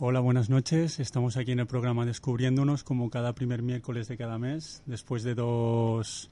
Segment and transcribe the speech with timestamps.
[0.00, 0.98] Hola, buenas noches.
[0.98, 4.82] Estamos aquí en el programa Descubriéndonos como cada primer miércoles de cada mes.
[4.86, 6.30] Después de dos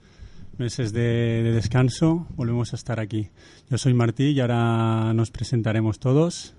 [0.59, 3.31] meses de, de descanso, volvemos a estar aquí.
[3.71, 6.55] Yo soy Martí y ahora nos presentaremos todos.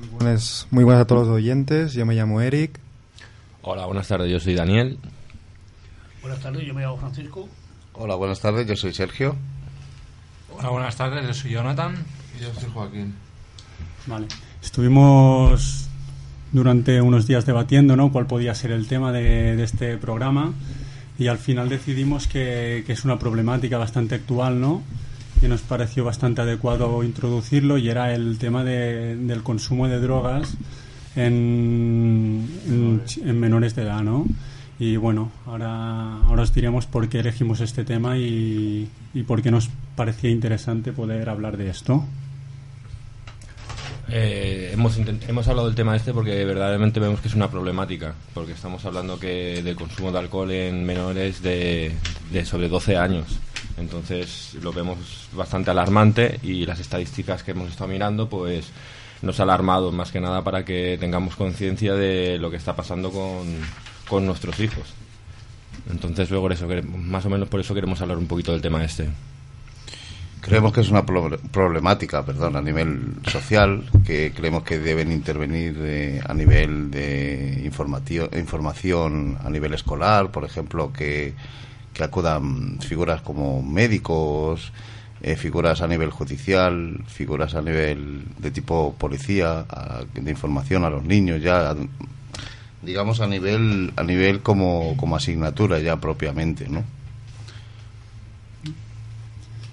[0.00, 1.92] Muy buenas, muy buenas a todos los oyentes.
[1.92, 2.80] Yo me llamo Eric.
[3.62, 4.28] Hola, buenas tardes.
[4.32, 4.98] Yo soy Daniel.
[6.22, 7.48] Buenas tardes, yo me llamo Francisco.
[7.92, 8.66] Hola, buenas tardes.
[8.66, 9.36] Yo soy Sergio.
[10.58, 11.24] Hola, buenas tardes.
[11.24, 11.94] Yo soy Jonathan.
[12.36, 13.14] Y yo soy Joaquín.
[14.08, 14.26] Vale.
[14.64, 15.88] Estuvimos
[16.50, 18.10] durante unos días debatiendo ¿no?
[18.10, 20.54] cuál podía ser el tema de, este programa
[21.18, 24.82] y al final decidimos que, es una problemática bastante actual, ¿no?
[25.38, 30.56] que nos pareció bastante adecuado introducirlo y era el tema de, del consumo de drogas
[31.14, 34.24] en, en, en, menores de edad, ¿no?
[34.78, 39.50] Y bueno, ahora, ahora os diremos por qué elegimos este tema y, y por qué
[39.50, 42.04] nos parecía interesante poder hablar de esto.
[44.08, 48.52] Eh, hemos, hemos hablado del tema este porque verdaderamente vemos que es una problemática, porque
[48.52, 51.92] estamos hablando que del consumo de alcohol en menores de,
[52.30, 53.26] de sobre 12 años.
[53.76, 58.66] Entonces lo vemos bastante alarmante y las estadísticas que hemos estado mirando pues
[59.22, 63.10] nos ha alarmado más que nada para que tengamos conciencia de lo que está pasando
[63.10, 63.46] con,
[64.08, 64.94] con nuestros hijos.
[65.90, 69.08] Entonces luego eso, más o menos por eso queremos hablar un poquito del tema este.
[70.44, 76.20] Creemos que es una problemática, perdón, a nivel social, que creemos que deben intervenir eh,
[76.22, 81.32] a nivel de información a nivel escolar, por ejemplo, que,
[81.94, 84.70] que acudan figuras como médicos,
[85.22, 89.64] eh, figuras a nivel judicial, figuras a nivel de tipo policía,
[90.12, 91.74] de información a los niños, ya
[92.82, 96.84] digamos a nivel a nivel como, como asignatura ya propiamente, ¿no?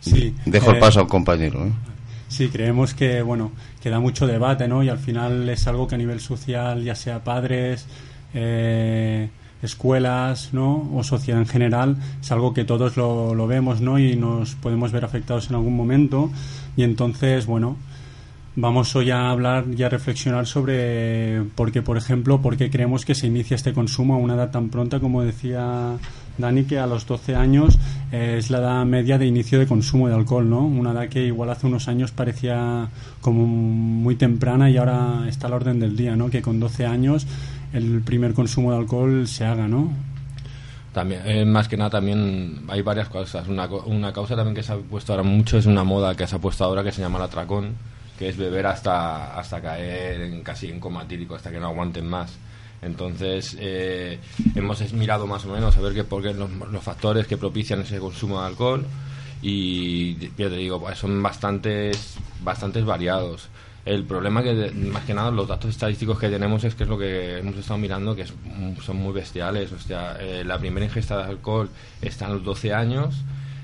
[0.02, 1.66] Sí, Dejo el paso a un compañero.
[1.66, 1.72] ¿eh?
[2.28, 4.84] Sí, creemos que bueno que da mucho debate, ¿no?
[4.84, 7.88] Y al final es algo que a nivel social, ya sea padres,
[8.34, 9.30] eh,
[9.62, 10.90] escuelas, ¿no?
[10.94, 14.00] O sociedad en general, es algo que todos lo, lo vemos, ¿no?
[14.00, 16.32] Y nos podemos ver afectados en algún momento.
[16.76, 17.78] Y entonces, bueno,
[18.56, 23.06] vamos hoy a hablar y a reflexionar sobre por qué, por ejemplo, por qué creemos
[23.06, 25.98] que se inicia este consumo a una edad tan pronta, como decía
[26.38, 27.78] Dani, que a los 12 años
[28.12, 30.62] eh, es la edad media de inicio de consumo de alcohol, ¿no?
[30.66, 32.90] Una edad que igual hace unos años parecía
[33.22, 36.30] como muy temprana y ahora está al orden del día, ¿no?
[36.30, 37.28] Que con 12 años
[37.74, 39.92] el primer consumo de alcohol se haga, ¿no?
[40.94, 43.48] También, eh, más que nada también hay varias cosas.
[43.48, 46.36] Una, una causa también que se ha puesto ahora mucho es una moda que se
[46.36, 47.76] ha puesto ahora que se llama el atracón,
[48.20, 52.08] que es beber hasta, hasta caer en, casi en coma tírico, hasta que no aguanten
[52.08, 52.38] más.
[52.82, 54.20] Entonces, eh,
[54.56, 57.82] hemos mirado más o menos a ver qué, por qué los, los, factores que propician
[57.82, 58.86] ese consumo de alcohol
[59.42, 63.50] y ya te digo, pues son bastantes, bastantes variados.
[63.86, 67.00] El problema que, más que nada, los datos estadísticos que tenemos es que es lo
[67.00, 68.34] que hemos estado mirando, que es,
[68.84, 69.72] son muy bestiales.
[69.72, 71.70] O sea, eh, la primera ingesta de alcohol
[72.02, 73.16] está a los 12 años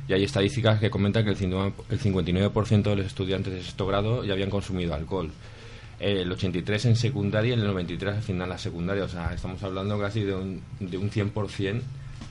[0.08, 4.34] y hay estadísticas que comentan que el 59% de los estudiantes de sexto grado ya
[4.34, 5.32] habían consumido alcohol
[6.00, 9.04] el 83 en secundaria y el 93 al final la secundaria.
[9.04, 11.82] O sea, estamos hablando casi de un, de un 100%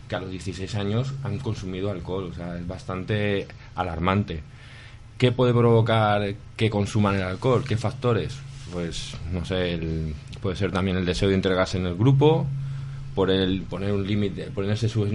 [0.09, 2.31] que a los 16 años han consumido alcohol.
[2.31, 4.43] O sea, es bastante alarmante.
[5.19, 7.65] ¿Qué puede provocar que consuman el alcohol?
[7.67, 8.37] ¿Qué factores?
[8.73, 12.47] Pues, no sé, el, puede ser también el deseo de entregarse en el grupo,
[13.15, 15.07] por el poner un límite, ponerse su,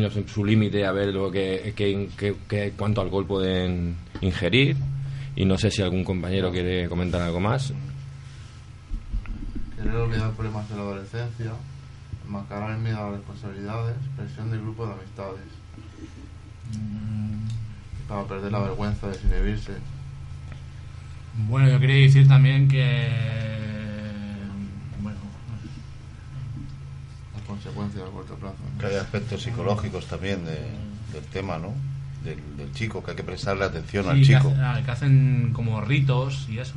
[0.44, 4.76] límite a ver lo que, que, que, que, cuánto alcohol pueden ingerir.
[5.36, 7.74] Y no sé si algún compañero quiere comentar algo más
[9.82, 11.52] querer olvidar problemas de la adolescencia,
[12.26, 15.48] enmascarar el miedo a las responsabilidades, presión del grupo de amistades,
[16.78, 18.08] mm.
[18.08, 19.74] para perder la vergüenza de desinhibirse.
[21.48, 23.10] Bueno, yo quería decir también que.
[25.02, 25.18] Bueno.
[27.34, 28.56] Las consecuencias a corto plazo.
[28.74, 28.80] ¿no?
[28.80, 30.60] Que hay aspectos psicológicos también de,
[31.14, 31.74] del tema, ¿no?
[32.24, 34.54] Del, del, chico, que hay que prestarle atención sí, al chico.
[34.54, 36.76] Que, hace, que hacen como ritos y eso.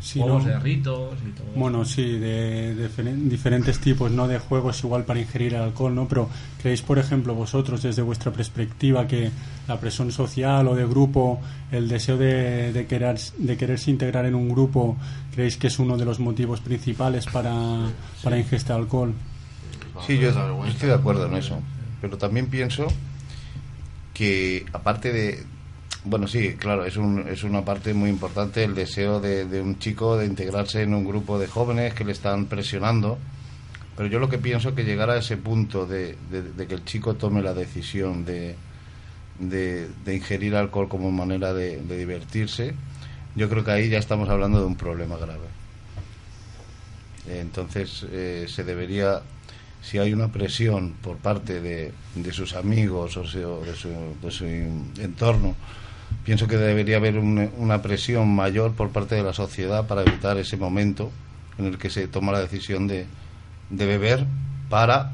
[0.00, 0.50] Sí, juegos ¿no?
[0.50, 1.46] de ritos y todo.
[1.56, 4.28] Bueno, sí, de, de, diferentes tipos, ¿no?
[4.28, 6.06] De juegos igual para ingerir el alcohol, ¿no?
[6.06, 6.28] Pero
[6.62, 9.30] ¿creéis, por ejemplo, vosotros, desde vuestra perspectiva, que
[9.66, 11.40] la presión social o de grupo,
[11.72, 14.96] el deseo de, de, querer, de quererse integrar en un grupo,
[15.34, 17.88] creéis que es uno de los motivos principales para,
[18.22, 19.12] para ingestar alcohol?
[20.06, 20.28] Sí, yo
[20.66, 21.58] estoy de acuerdo en eso.
[22.00, 22.86] Pero también pienso
[24.14, 25.44] que, aparte de,
[26.08, 30.16] bueno, sí, claro, es, un, es una parte muy importante el deseo de, un chico
[30.16, 33.18] de integrarse en un grupo de jóvenes que le están presionando.
[33.96, 36.16] Pero yo lo que pienso es que llegar a ese punto de,
[36.68, 38.54] que el chico tome la decisión de,
[39.38, 42.74] de, ingerir alcohol como manera de, divertirse,
[43.34, 45.46] yo creo que ahí ya estamos hablando de un problema grave.
[47.28, 49.20] Entonces eh, se debería,
[49.82, 53.88] si hay una presión por parte de, de sus amigos o, se- o de, su,
[54.22, 55.54] de su entorno,
[56.24, 60.36] pienso que debería haber un- una presión mayor por parte de la sociedad para evitar
[60.38, 61.10] ese momento
[61.58, 63.06] en el que se toma la decisión de,
[63.70, 64.24] de beber
[64.68, 65.12] para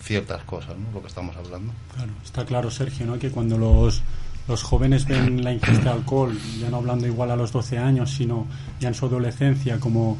[0.00, 0.92] ciertas cosas, ¿no?
[0.94, 1.72] lo que estamos hablando.
[1.94, 3.18] Claro, está claro, Sergio, ¿no?
[3.18, 4.02] que cuando los,
[4.46, 8.12] los jóvenes ven la ingesta de alcohol, ya no hablando igual a los 12 años,
[8.12, 8.46] sino
[8.80, 10.16] ya en su adolescencia, como,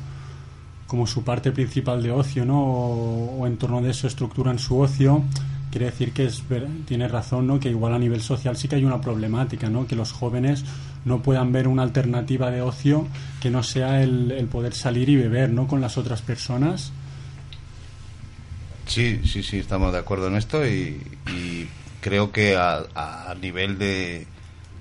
[0.89, 2.61] como su parte principal de ocio, ¿no?
[2.61, 5.23] o, o en torno de eso estructuran su ocio,
[5.71, 6.43] quiere decir que es
[6.87, 7.61] tiene razón, ¿no?
[7.61, 9.87] que igual a nivel social sí que hay una problemática, ¿no?
[9.87, 10.65] que los jóvenes
[11.05, 13.07] no puedan ver una alternativa de ocio
[13.41, 15.67] que no sea el, poder salir y beber ¿no?
[15.67, 16.93] con las otras personas.
[18.87, 21.69] Sí, sí, sí, estamos de acuerdo en esto y, y
[22.01, 24.27] creo que a, nivel de,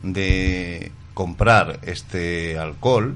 [0.03, 3.15] de comprar este alcohol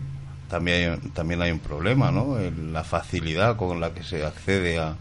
[0.49, 2.37] también hay, también hay un problema, ¿no?
[2.73, 4.97] La facilidad con la que se accede a,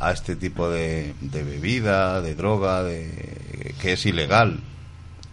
[0.00, 4.60] a este tipo de, de bebida, de droga, de, que es ilegal.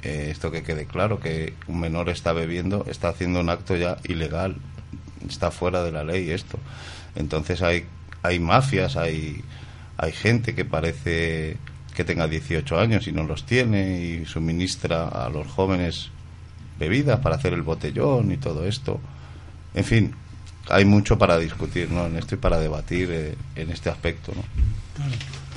[0.04, 3.98] Eh, esto que quede claro, que un menor está bebiendo, está haciendo un acto ya
[4.04, 4.58] ilegal,
[5.28, 6.60] está fuera de la ley esto.
[7.16, 7.86] Entonces hay,
[8.22, 9.44] hay mafias, hay,
[9.98, 11.58] hay gente que parece
[11.96, 16.12] que tenga 18 años y no los tiene y suministra a los jóvenes
[16.78, 19.00] bebidas para hacer el botellón y todo esto.
[19.74, 20.16] En fin,
[20.70, 22.06] hay mucho para discutir ¿no?
[22.06, 24.34] en esto y para debatir eh, en este aspecto.
[24.36, 24.42] ¿no?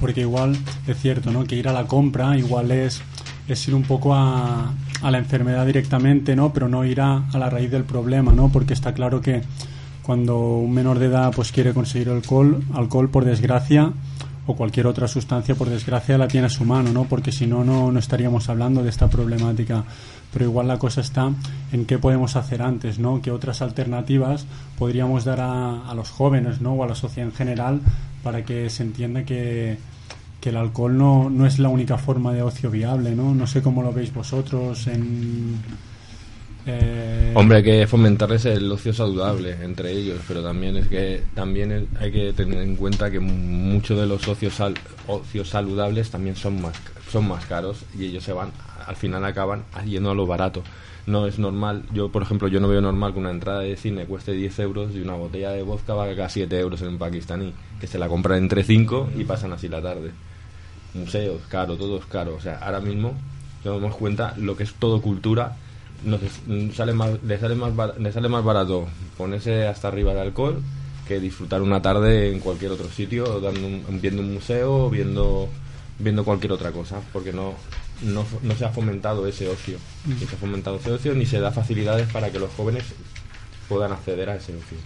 [0.00, 0.56] Porque igual
[0.86, 1.44] es cierto, ¿no?
[1.44, 3.02] Que ir a la compra igual es,
[3.48, 4.72] es ir un poco a,
[5.02, 6.52] a la enfermedad directamente, ¿no?
[6.52, 8.48] Pero no ir a, a la raíz del problema, ¿no?
[8.50, 9.42] Porque está claro que
[10.02, 13.92] cuando un menor de edad pues quiere conseguir alcohol, alcohol por desgracia
[14.48, 17.04] o cualquier otra sustancia por desgracia la tiene a su mano, ¿no?
[17.04, 19.84] Porque si no, no no estaríamos hablando de esta problemática.
[20.32, 21.30] Pero igual la cosa está
[21.70, 23.20] en qué podemos hacer antes, ¿no?
[23.20, 24.46] ¿Qué otras alternativas
[24.78, 26.72] podríamos dar a, los jóvenes, ¿no?
[26.72, 27.80] O a la sociedad en general
[28.22, 29.76] para que se entienda que,
[30.40, 33.34] que el alcohol no, no es la única forma de ocio viable, ¿no?
[33.34, 35.56] No sé cómo lo veis vosotros en...
[36.68, 41.88] eh, Hombre, hay que fomentarles el ocio saludable entre ellos, pero también es que también
[41.98, 44.60] hay que tener en cuenta que muchos de los ocios,
[45.06, 46.74] ocios saludables también son más
[47.10, 48.52] son más caros y ellos se van
[48.86, 50.62] al final acaban yendo a lo barato.
[51.06, 54.04] No es normal, yo por ejemplo yo no veo normal que una entrada de cine
[54.04, 57.86] cueste 10 euros y una botella de vodka valga 7 euros en un pakistaní, que
[57.86, 60.10] se la compran entre 5 y pasan así la tarde.
[60.94, 62.34] Museos, caro, todo es caro.
[62.34, 63.14] O sea, ahora mismo
[63.64, 65.56] nos damos cuenta lo que es todo cultura
[66.04, 68.86] nos mm, sale más, le, sale más bar- le sale más barato
[69.16, 70.62] ponerse hasta arriba de alcohol
[71.06, 75.48] que disfrutar una tarde en cualquier otro sitio, dando un- viendo un museo, viendo
[75.98, 77.54] viendo cualquier otra cosa, porque no,
[78.02, 81.40] no, no se ha fomentado ese ocio, ni se ha fomentado ese ocio, ni se
[81.40, 82.84] da facilidades para que los jóvenes
[83.68, 84.78] puedan acceder a ese ocio.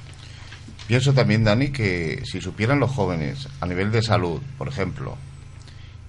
[0.87, 5.19] Pienso también, Dani, que si supieran los jóvenes a nivel de salud, por ejemplo,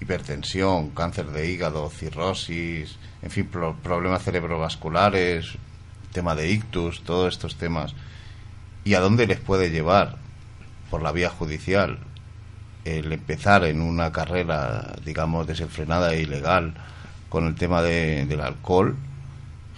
[0.04, 5.58] hipertensión, cáncer de hígado, cirrosis, en fin, pro- problemas cerebrovasculares,
[6.12, 7.96] tema de ictus, todos estos temas,
[8.84, 10.18] y a dónde les puede llevar
[10.92, 12.00] por la vía judicial.
[12.86, 16.74] El empezar en una carrera, digamos, desenfrenada e ilegal
[17.30, 18.96] con el tema de- del alcohol,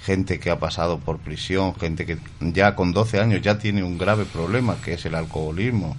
[0.01, 3.97] gente que ha pasado por prisión, gente que ya con 12 años ya tiene un
[3.97, 5.95] grave problema que es el alcoholismo.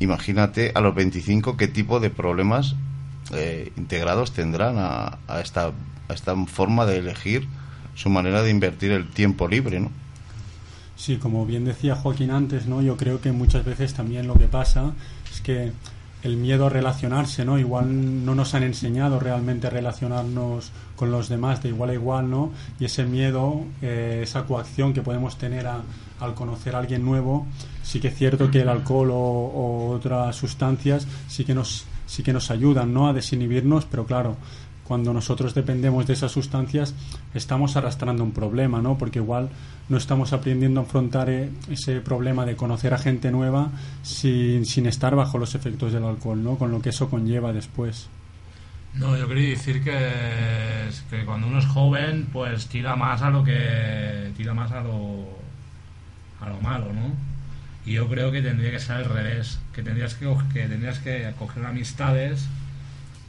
[0.00, 2.74] Imagínate a los 25 qué tipo de problemas
[3.32, 5.72] eh, integrados tendrán a, esta,
[6.08, 7.46] esta forma de elegir
[7.94, 9.90] su manera de invertir el tiempo libre, ¿no?
[10.96, 12.82] Sí, como bien decía Joaquín antes, ¿no?
[12.82, 14.92] Yo creo que muchas veces también lo que pasa
[15.32, 15.72] es que
[16.22, 17.58] el miedo a relacionarse, ¿no?
[17.58, 22.30] Igual no nos han enseñado realmente a relacionarnos con los demás de igual a igual,
[22.30, 22.50] ¿no?
[22.80, 27.46] Y ese miedo, eh, esa coacción que podemos tener al conocer a alguien nuevo,
[27.84, 32.24] sí que es cierto que el alcohol o, o otras sustancias sí que nos sí
[32.24, 33.06] que nos ayudan, ¿no?
[33.06, 34.36] A desinhibirnos, pero claro,
[34.82, 36.94] cuando nosotros dependemos de esas sustancias
[37.34, 38.96] estamos arrastrando un problema, ¿no?
[38.96, 39.50] Porque igual
[39.90, 43.70] no estamos aprendiendo a afrontar eh, ese problema de conocer a gente nueva
[44.02, 46.56] sin, sin estar bajo los efectos del alcohol, ¿no?
[46.56, 48.08] Con lo que eso conlleva después.
[48.94, 53.44] No, yo quería decir que, que cuando uno es joven, pues tira más a lo
[53.44, 55.36] que tira más a lo
[56.40, 57.27] a lo malo, ¿no?
[57.88, 61.32] Y yo creo que tendría que ser al revés, que tendrías que que tendrías que
[61.38, 62.46] coger amistades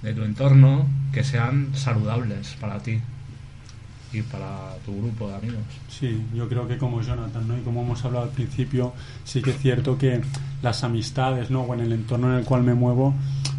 [0.01, 2.99] de tu entorno que sean saludables para ti
[4.11, 5.63] y para tu grupo de amigos.
[5.87, 7.57] Sí, yo creo que como Jonathan, ¿no?
[7.57, 8.91] Y como hemos hablado al principio,
[9.23, 10.19] sí que es cierto que
[10.61, 11.61] las amistades, ¿no?
[11.61, 13.13] O en el entorno en el cual me muevo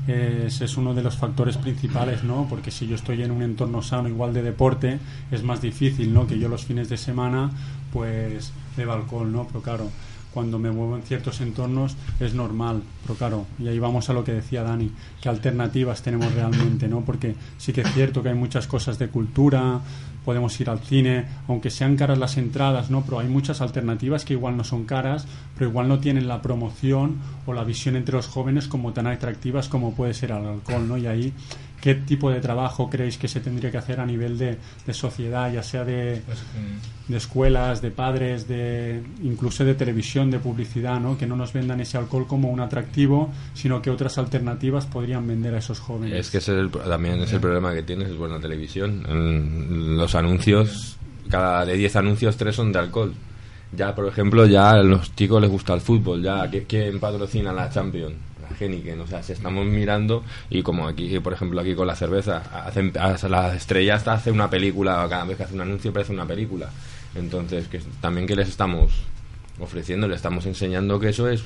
[0.06, 2.46] es, es uno de los factores principales, ¿no?
[2.46, 4.98] Porque si yo estoy en un entorno sano, igual de deporte,
[5.30, 6.26] es más difícil, ¿no?
[6.26, 7.50] Que yo los fines de semana,
[7.90, 9.46] pues, beba alcohol, ¿no?
[9.46, 9.90] Pero claro,
[10.32, 14.24] cuando me muevo en ciertos entornos es normal, pero claro, y ahí vamos a lo
[14.24, 17.00] que decía Dani, qué alternativas tenemos realmente, ¿no?
[17.00, 19.80] Porque sí que es cierto que hay muchas cosas de cultura,
[20.24, 23.02] podemos ir al cine, aunque sean caras las entradas, ¿no?
[23.02, 27.18] Pero hay muchas alternativas que igual no son caras, pero igual no tienen la promoción
[27.46, 30.96] o la visión entre los jóvenes como tan atractivas como puede ser el alcohol, ¿no?
[30.96, 31.32] Y ahí
[31.80, 35.50] ¿Qué tipo de trabajo creéis que se tendría que hacer a nivel de, de sociedad,
[35.52, 41.00] ya sea de, Pues, mm, de escuelas, de padres, de incluso de televisión, de publicidad,
[41.00, 41.16] ¿no?
[41.16, 45.54] Que no nos vendan ese alcohol como un atractivo, sino que otras alternativas podrían vender
[45.54, 46.18] a esos jóvenes.
[46.20, 49.04] Es que ese es el- también es el problema que tienes, es buena televisión.
[49.08, 50.98] En los anuncios,
[51.30, 53.14] cada de 10 anuncios, 3 son de alcohol.
[53.72, 57.52] Ya, por ejemplo, ya a los chicos les gusta el fútbol, ya, ¿qui- ¿quién patrocina
[57.52, 58.14] la Champions?
[58.60, 62.42] Heineken, o sea, si estamos mirando, y como aquí, por ejemplo, aquí con la cerveza,
[62.66, 66.12] hacen, hasta la estrella hasta hace una película, cada vez que hace un anuncio parece
[66.12, 66.70] una película.
[67.14, 68.92] Entonces, que también que les estamos
[69.58, 71.42] ofreciendo, le estamos enseñando que eso es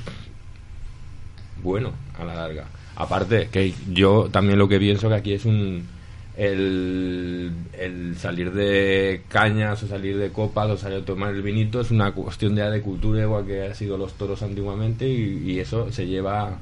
[1.62, 2.66] bueno a la larga.
[2.96, 5.92] Aparte, que yo también lo que pienso que aquí es un.
[6.36, 7.52] El,
[8.18, 12.10] salir de cañas o salir de copas o salir a tomar el vinito es una
[12.12, 16.58] cuestión ya de cultura, igual que ha sido los toros antiguamente, y eso se lleva.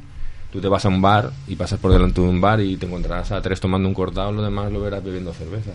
[0.52, 2.84] Tú te vas a un bar y pasas por delante de un bar y te
[2.84, 5.72] encontrarás a tres tomando un cortado, lo demás lo verás bebiendo cerveza.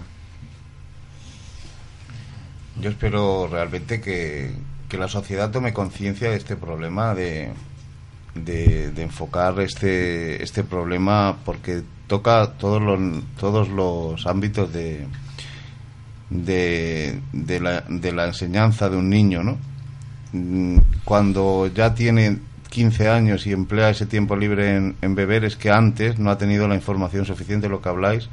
[2.79, 4.53] Yo espero realmente que,
[4.88, 7.51] que la sociedad tome conciencia de este problema, de,
[8.36, 13.00] de, enfocar este, este problema, porque toca todos los,
[13.39, 15.07] todos los ámbitos de,
[16.29, 19.57] de, de, la, de la enseñanza de un niño, ¿no?
[20.34, 22.38] Mm, Cuando ya tiene
[22.69, 26.38] 15 años y emplea ese tiempo libre en, en beber, es que antes no ha
[26.38, 28.29] tenido la información suficiente, lo que habláis,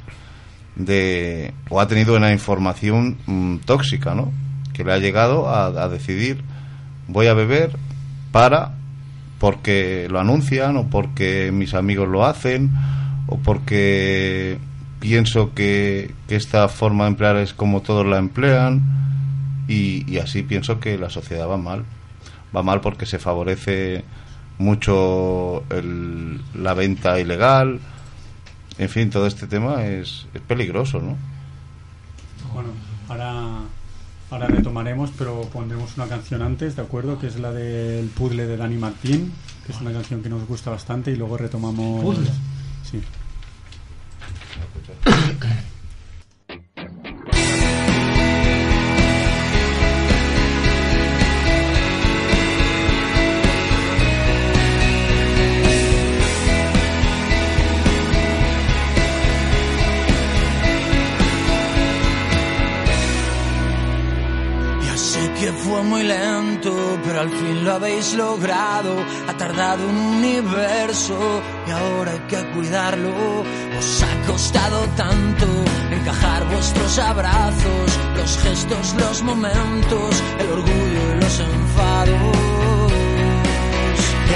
[0.75, 4.31] de o ha tenido una información mm, tóxica, ¿no?
[4.73, 6.43] Que le ha llegado a, a decidir
[7.07, 7.77] voy a beber
[8.31, 8.73] para
[9.39, 12.71] porque lo anuncian o porque mis amigos lo hacen
[13.27, 14.57] o porque
[14.99, 18.81] pienso que, esta forma de emplear es como todos la emplean
[19.67, 21.85] y así pienso que la sociedad va mal.
[22.55, 24.03] Va mal porque se favorece
[24.57, 27.79] mucho el- la venta ilegal.
[28.77, 31.17] En fin, todo este tema es, es peligroso, ¿no?
[32.53, 32.69] Bueno,
[33.09, 33.59] ahora,
[34.31, 37.19] ahora retomaremos, pero pondremos una canción antes, ¿de acuerdo?
[37.19, 39.31] Que es la del puzzle de Dani Martín,
[39.65, 42.01] que es una canción que nos gusta bastante y luego retomamos...
[42.03, 42.29] ¿Puzzle?
[42.89, 43.01] Sí.
[65.85, 68.95] muy lento, pero al fin lo habéis logrado.
[69.27, 71.17] Ha tardado un universo
[71.67, 73.13] y ahora hay que cuidarlo.
[73.77, 75.45] Os ha costado tanto
[75.91, 82.37] encajar vuestros abrazos, los gestos, los momentos, el orgullo y los enfados.
[84.29, 84.33] Y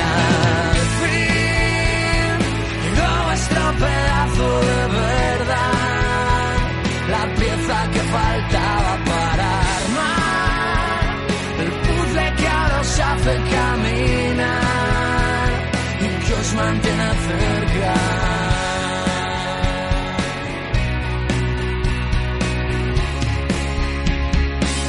[16.60, 17.94] mantiene cerca.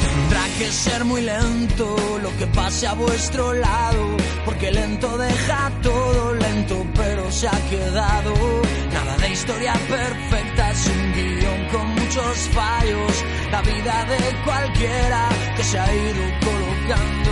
[0.05, 4.03] Tendrá que ser muy lento lo que pase a vuestro lado,
[4.45, 8.33] porque lento deja todo lento, pero se ha quedado.
[8.93, 13.13] Nada de historia perfecta, es un guion con muchos fallos,
[13.51, 17.31] la vida de cualquiera que se ha ido colocando.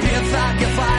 [0.00, 0.89] Pieza que faltaba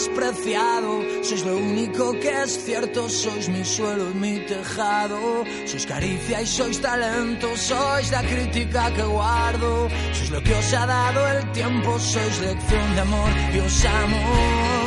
[0.00, 1.02] más preciado.
[1.22, 5.44] Sois lo único que es cierto, sois mi suelo y mi tejado.
[5.66, 9.88] Sois caricia y sois talento, sois la crítica que guardo.
[10.12, 14.79] Sois lo que os ha dado el tiempo, sois lección de amor y os amo.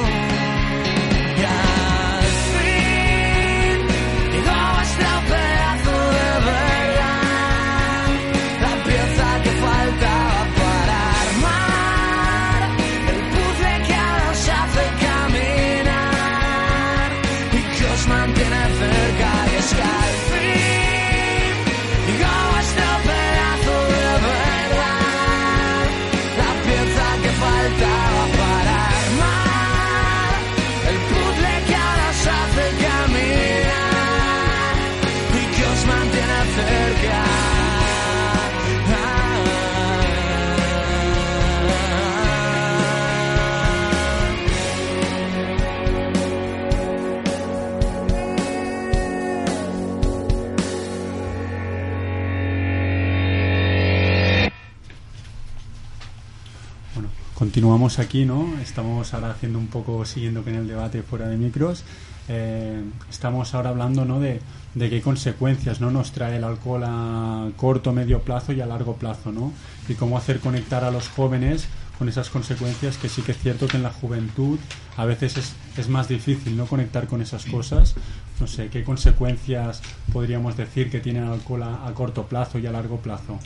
[57.54, 58.52] Continuamos aquí, ¿no?
[58.64, 61.84] Estamos ahora haciendo un poco, siguiendo con el debate fuera de micros.
[62.28, 62.82] Eh,
[63.12, 64.20] estamos ahora hablando, ¿no?
[64.20, 64.42] De,
[64.74, 65.92] de qué consecuencias, ¿no?
[65.92, 69.54] Nos trae el alcohol a corto, medio plazo y a largo plazo, ¿no?
[69.88, 71.68] Y cómo hacer conectar a los jóvenes
[72.00, 74.58] con esas consecuencias que sí que es cierto que en la juventud
[74.98, 76.66] a veces es, es más difícil, ¿no?
[76.66, 77.94] Conectar con esas cosas.
[78.40, 82.66] No sé, ¿qué consecuencias podríamos decir que tiene el alcohol a, a corto plazo y
[82.66, 83.38] a largo plazo?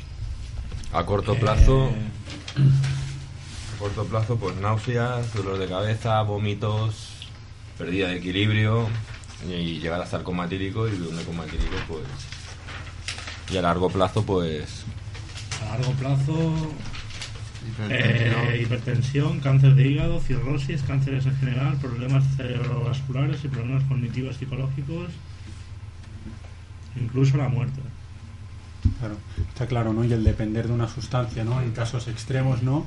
[0.93, 3.06] A corto plazo, a
[3.77, 7.27] corto plazo, pues náuseas, dolor de cabeza, vómitos,
[7.77, 8.87] pérdida de equilibrio
[9.47, 12.03] y llegar a estar comatírico y donde comatírico, pues.
[13.51, 14.83] Y a largo plazo, pues.
[15.61, 16.71] A largo plazo,
[17.67, 18.47] Hipertensión.
[18.47, 25.09] eh, hipertensión, cáncer de hígado, cirrosis, cánceres en general, problemas cerebrovasculares y problemas cognitivos psicológicos,
[26.95, 27.81] incluso la muerte.
[28.99, 29.17] Claro,
[29.49, 30.03] está claro, ¿no?
[30.05, 31.61] Y el depender de una sustancia, ¿no?
[31.61, 32.85] En casos extremos, ¿no?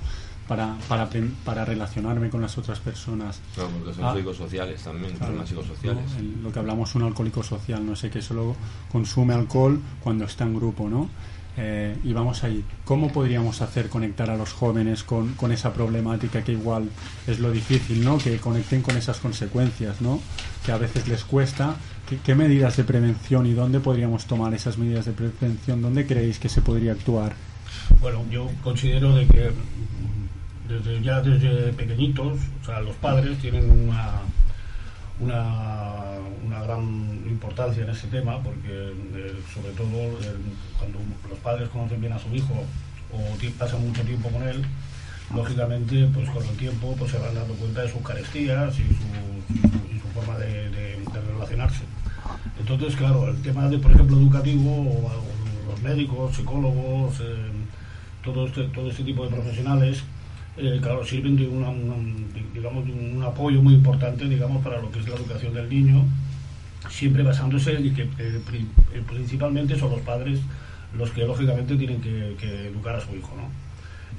[0.50, 1.08] Para, para,
[1.44, 3.38] para relacionarme con las otras personas.
[3.56, 4.14] No, porque son Ah.
[4.16, 6.10] psicosociales también, Claro, problemas psicosociales.
[6.10, 6.18] ¿no?
[6.18, 8.56] El- lo que hablamos, un alcohólico social, no sé, que solo
[8.90, 11.08] consume alcohol cuando está en grupo, ¿no?
[11.56, 12.64] Eh, y vamos ahí.
[12.84, 16.90] ¿Cómo podríamos hacer conectar a los jóvenes con, con esa problemática que igual
[17.28, 18.18] es lo difícil, ¿no?
[18.18, 20.20] Que conecten con esas consecuencias, ¿no?
[20.66, 21.76] Que a veces les cuesta.
[22.08, 25.80] ¿Qué, qué medidas de prevención y dónde podríamos tomar esas medidas de prevención?
[25.80, 27.34] ¿Dónde creéis que se podría actuar?
[28.00, 29.50] Bueno, yo considero de que
[30.70, 34.20] desde ya desde pequeñitos, o sea, los padres tienen una
[35.20, 36.82] una, gran
[37.26, 39.88] importancia en ese tema porque eh, sobre todo
[40.20, 40.36] eh,
[40.78, 42.54] cuando los padres conocen bien a su hijo
[43.12, 44.62] o pasan mucho tiempo con él,
[45.34, 50.08] lógicamente pues con el tiempo pues se van dando cuenta de sus carestías y su,
[50.14, 50.98] forma de,
[51.32, 51.84] relacionarse.
[52.58, 55.10] Entonces, claro, el tema de, por ejemplo, educativo,
[55.68, 57.50] los médicos, psicólogos, eh,
[58.24, 60.02] todo, este, todo este tipo de profesionales,
[60.56, 61.44] eh, claro, sirven de,
[62.54, 66.04] digamos, un apoyo muy importante, digamos, para lo que es la educación del niño,
[66.88, 70.40] siempre basándose en que eh, eh, principalmente son los padres
[70.96, 73.48] los que lógicamente tienen que, educar a su hijo, ¿no?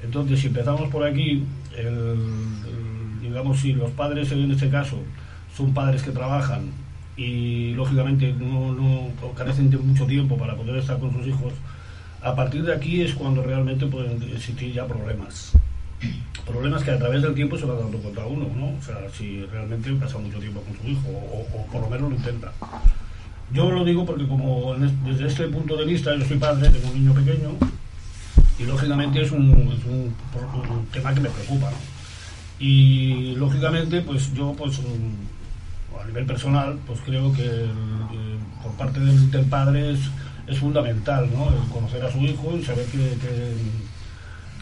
[0.02, 1.44] Entonces, si empezamos por aquí,
[3.20, 4.98] digamos, si los padres en este caso
[5.54, 6.70] son padres que trabajan
[7.16, 11.52] y lógicamente no, no carecen de mucho tiempo para poder estar con sus hijos,
[12.22, 15.52] a partir de aquí es cuando realmente pueden existir ya problemas.
[16.46, 18.76] Problemas que a través del tiempo se va dando cuenta uno, ¿no?
[18.76, 22.16] O sea, si realmente pasa mucho tiempo con su hijo o, por lo menos lo
[22.16, 22.52] intenta.
[23.52, 26.94] Yo lo digo porque como desde este punto de vista yo soy padre, tengo un
[26.94, 27.50] niño pequeño
[28.58, 29.78] y lógicamente es un,
[30.92, 31.76] tema que me preocupa, ¿no?
[32.58, 38.72] Y lógicamente pues yo pues mm, a nivel personal pues creo que el- eh, por
[38.72, 41.48] parte del, del padre es, fundamental, ¿no?
[41.48, 43.16] El conocer a su hijo y saber qué,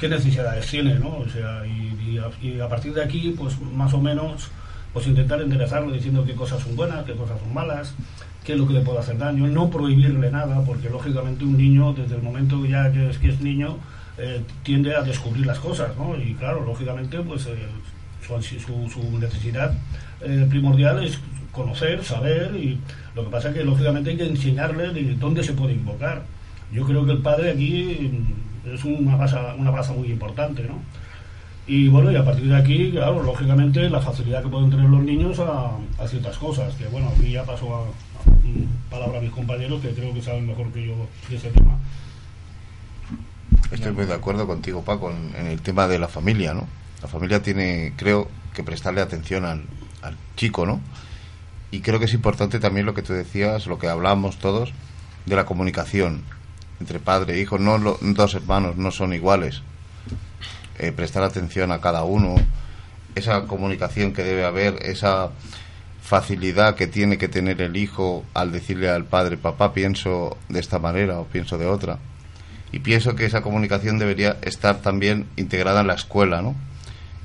[0.01, 1.19] qué necesidades tiene, ¿no?
[1.19, 4.49] O sea, y, y a, y a partir de aquí pues más o menos
[4.93, 7.95] pues intentar enderezarlo diciendo qué cosas son buenas, qué cosas son malas,
[8.45, 11.93] qué es lo que le puede hacer daño, no prohibirle nada, porque lógicamente un niño,
[11.93, 13.77] desde el momento ya que es, que es niño,
[14.19, 16.17] eh, tiende a descubrir las cosas, ¿no?
[16.17, 17.55] Y claro, lógicamente, pues eh,
[18.27, 19.75] su, su, su necesidad
[20.23, 21.19] eh, primordial es
[21.53, 22.79] conocer, saber, y
[23.15, 26.25] lo que pasa es que lógicamente hay que enseñarle de dónde se puede invocar.
[26.73, 28.11] Yo creo que el padre aquí
[28.65, 30.79] es una base, una base muy importante, ¿no?
[31.67, 35.03] Y bueno, y a partir de aquí, claro, lógicamente la facilidad que pueden tener los
[35.03, 37.85] niños a, a ciertas cosas, que bueno, aquí ya paso a,
[38.91, 40.95] palabra a mis compañeros que creo que saben mejor que yo
[41.29, 41.79] de ese tema.
[43.71, 46.67] Estoy muy de acuerdo contigo, Paco, en, el tema de la familia, ¿no?
[47.03, 49.63] La familia tiene, creo que que prestarle atención al,
[50.03, 50.81] al chico, ¿no?
[51.71, 54.73] Y creo que es importante también lo que tú decías, lo que hablamos todos,
[55.27, 56.23] de la comunicación
[56.81, 57.59] entre padre e hijo.
[57.59, 59.63] No lo- dos hermanos no son iguales.
[60.79, 62.37] Eh, prestar atención a cada uno,
[63.15, 65.31] esa comunicación que debe haber, esa
[66.03, 70.79] facilidad que tiene que tener el hijo al decirle al padre, papá, pienso de esta
[70.79, 71.99] manera o pienso de otra.
[72.73, 76.55] Y pienso que esa comunicación debería estar también integrada en la escuela, ¿no?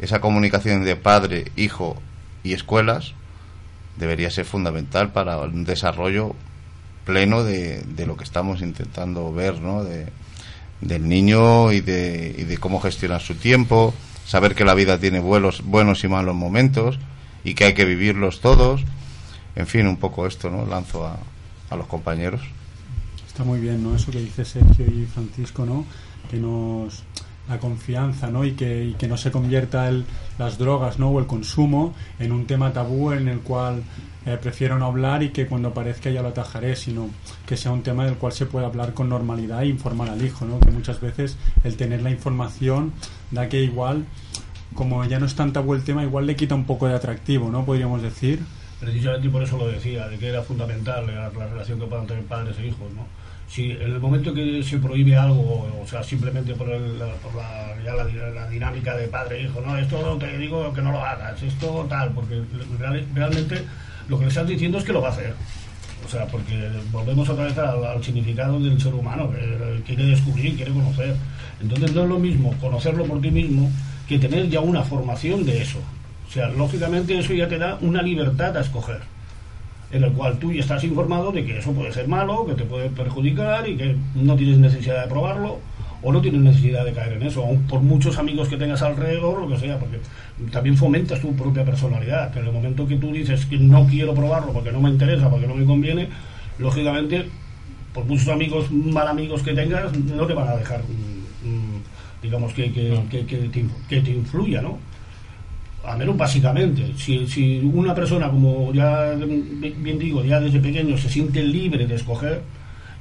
[0.02, 1.96] Esa comunicación de padre, hijo
[2.44, 3.14] y escuelas
[3.96, 6.36] debería ser fundamental para un desarrollo
[7.06, 9.84] pleno de, de lo que estamos intentando ver, ¿no?
[9.84, 10.08] De,
[10.82, 13.94] del niño y de, y de cómo gestionar su tiempo,
[14.26, 17.00] saber que la vida tiene buenos, buenos y malos momentos
[17.44, 18.84] y que hay que vivirlos todos.
[19.56, 20.66] En fin, un poco esto, ¿no?
[20.66, 21.18] Lanzo a,
[21.70, 22.42] a los compañeros.
[23.26, 23.96] Está muy bien, ¿no?
[23.96, 25.86] Eso que dice Sergio y Francisco, ¿no?
[26.30, 27.04] Que nos
[27.48, 28.44] la confianza, ¿no?
[28.44, 30.06] Y que, y que no se convierta el,
[30.38, 31.10] las drogas, ¿no?
[31.10, 33.84] O el consumo en un tema tabú en el cual
[34.26, 37.10] eh, prefiero no hablar y que cuando aparezca ya lo atajaré, sino
[37.46, 40.46] que sea un tema del cual se pueda hablar con normalidad e informar al hijo,
[40.46, 40.60] ¿no?
[40.60, 42.94] Que muchas veces el tener la información
[43.32, 44.06] da que igual,
[44.74, 47.50] como ya no es tan tabú el tema, igual le quita un poco de atractivo,
[47.50, 47.66] ¿no?
[47.66, 48.40] Podríamos decir.
[48.80, 52.24] Precisamente por eso lo decía, de que era fundamental la, la relación que puedan tener
[52.26, 53.06] padres e hijos, ¿no?
[53.48, 57.36] Si en el momento que se prohíbe algo, o sea, simplemente por, el, la- por
[57.36, 60.92] la, ya la, la dinámica de padre e hijo, no, esto te digo que no
[60.92, 62.42] lo hagas, esto tal, porque
[62.80, 63.64] real- realmente
[64.08, 65.34] lo que le estás diciendo es que lo va a hacer.
[66.06, 70.06] O sea, porque volvemos otra vez al, al significado del ser humano, que eh, quiere
[70.06, 71.16] descubrir, quiere conocer.
[71.62, 73.72] Entonces no es lo mismo conocerlo por ti mismo
[74.08, 75.80] que tener ya una formación de eso.
[76.28, 79.02] O sea, lógicamente eso ya te da una libertad a escoger,
[79.92, 82.66] en el cual tú ya estás informado de que eso puede ser malo, que te
[82.66, 85.60] puede perjudicar y que no tienes necesidad de probarlo
[86.08, 89.42] o no tienes necesidad de caer en eso, aun por muchos amigos que tengas alrededor,
[89.42, 89.98] lo que sea, porque
[90.52, 92.32] también fomentas tu propia personalidad.
[92.32, 95.30] Que en el momento que tú dices que no quiero probarlo porque no me interesa,
[95.32, 96.08] porque no me conviene,
[96.60, 97.26] lógicamente,
[97.92, 101.82] por muchos amigos, mal amigos que tengas, no te van a dejar, mm, mm,
[102.22, 103.38] digamos, que, que, que- que
[103.90, 104.78] te, te influya, ¿no?
[105.86, 111.10] al menos básicamente, si, si una persona, como ya bien digo, ya desde pequeño se
[111.10, 112.42] siente libre de escoger,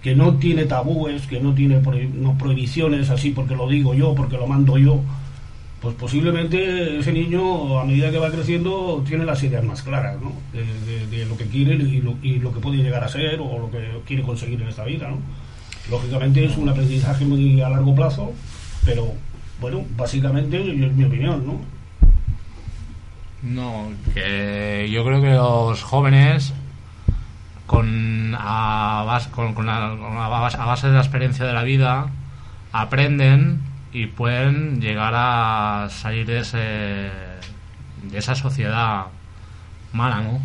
[0.05, 4.37] que no tiene tabúes, que no tiene no prohibiciones así porque lo digo yo, porque
[4.37, 5.01] lo mando yo,
[5.81, 10.33] pues posiblemente ese niño a medida que va creciendo tiene las ideas más claras, ¿no?
[10.53, 13.41] De, de- de lo que quiere y lo, y lo que puede llegar a ser
[13.41, 15.19] o lo que quiere conseguir en esta vida, ¿no?
[15.91, 18.33] Lógicamente es un aprendizaje muy a largo plazo,
[18.85, 19.13] pero
[19.61, 21.61] bueno, básicamente es mi opinión, ¿no?
[23.43, 26.55] No, que yo creo que los jóvenes
[27.67, 30.29] con a base, con, con la- a
[30.67, 32.09] base de la experiencia de la vida
[32.73, 33.61] aprenden
[33.93, 39.07] y pueden llegar a salir de ese de esa sociedad
[39.93, 40.41] mala, ¿no?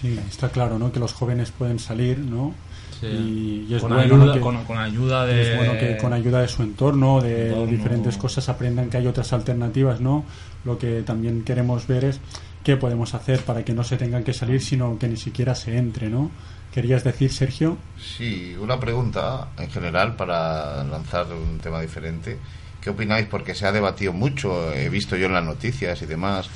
[0.00, 0.90] Sí, está claro, ¿no?
[0.92, 2.54] Que los jóvenes pueden salir, ¿no?
[3.02, 6.40] Y, y es con, bueno que, con, con ayuda de es bueno que con ayuda
[6.40, 7.66] de su entorno, de Entorno.
[7.66, 10.24] diferentes cosas, aprendan que hay otras alternativas, ¿no?
[10.64, 12.20] Lo que también queremos ver es
[12.64, 15.76] qué podemos hacer para que no se tengan que salir, sino que ni siquiera se
[15.76, 16.30] entre, ¿no?
[16.76, 17.78] ¿Querías decir, Sergio?
[17.98, 22.36] Sí, una pregunta en general para lanzar un tema diferente.
[22.82, 23.26] ¿Qué opináis?
[23.28, 26.50] Porque se ha debatido mucho, he visto yo en las noticias y demás,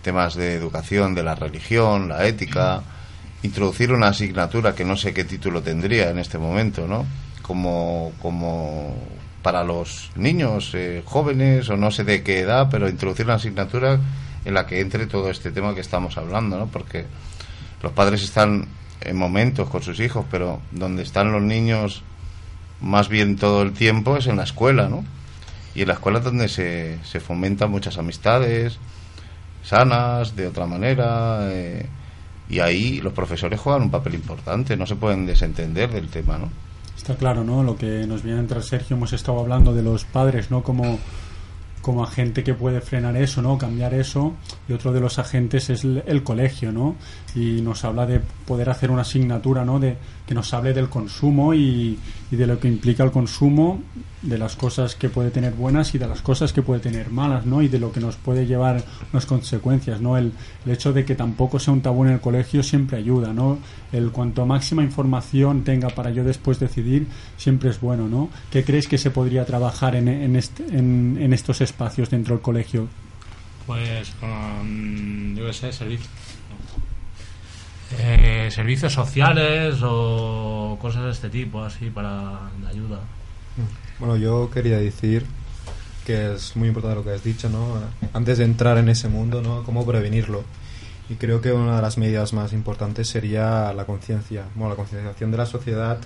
[0.00, 2.84] temas de educación, de la religión, la ética,
[3.42, 7.04] introducir una asignatura que no sé qué título tendría en este momento, ¿no?
[7.42, 8.94] Como, como
[9.42, 13.98] para los niños eh, jóvenes o no sé de qué edad, pero introducir una asignatura
[14.44, 16.68] en la que entre todo este tema que estamos hablando, ¿no?
[16.68, 17.06] Porque
[17.82, 18.68] los padres están
[19.04, 22.02] en momentos con sus hijos, pero donde están los niños
[22.80, 25.04] más bien todo el tiempo es en la escuela, ¿no?
[25.74, 28.78] Y en la escuela es donde se, se fomentan muchas amistades
[29.64, 31.86] sanas, de otra manera, eh,
[32.48, 36.50] y ahí los profesores juegan un papel importante, no se pueden desentender del tema, ¿no?
[36.96, 37.62] Está claro, ¿no?
[37.62, 40.62] Lo que nos viene entrar Sergio, hemos estado hablando de los padres, ¿no?
[40.62, 40.98] Como,
[41.80, 43.58] como agente que puede frenar eso, ¿no?
[43.58, 44.34] Cambiar eso.
[44.68, 46.96] Y otro de los agentes es el colegio, ¿no?
[47.34, 49.80] Y nos habla de poder hacer una asignatura, ¿no?
[49.80, 51.98] De, que nos hable del consumo y,
[52.30, 53.82] de lo que implica el consumo,
[54.22, 57.44] de las cosas que puede tener buenas y de las cosas que puede tener malas,
[57.44, 57.60] ¿no?
[57.60, 60.16] Y de lo que nos puede llevar unas consecuencias, ¿no?
[60.16, 60.32] El,
[60.64, 63.58] el hecho de que tampoco sea un tabú en el colegio siempre ayuda, ¿no?
[63.92, 68.30] El cuanto máxima información tenga para yo después decidir siempre es bueno, ¿no?
[68.50, 72.88] ¿Qué crees que se podría trabajar en, en, este- en, estos espacios dentro del colegio?
[73.66, 76.08] Pues con, yo qué sé, servicios.
[77.92, 83.00] Eh, servicios sociales o cosas de este tipo, así, para la ayuda.
[83.98, 85.24] Bueno, yo quería decir
[86.04, 87.78] que es muy importante lo que has dicho, ¿no?
[88.12, 89.62] Antes de entrar en ese mundo, ¿no?
[89.64, 90.44] Cómo prevenirlo.
[91.08, 95.30] Y creo que una de las medidas más importantes sería la conciencia, bueno, la concienciación
[95.30, 95.98] de la sociedad.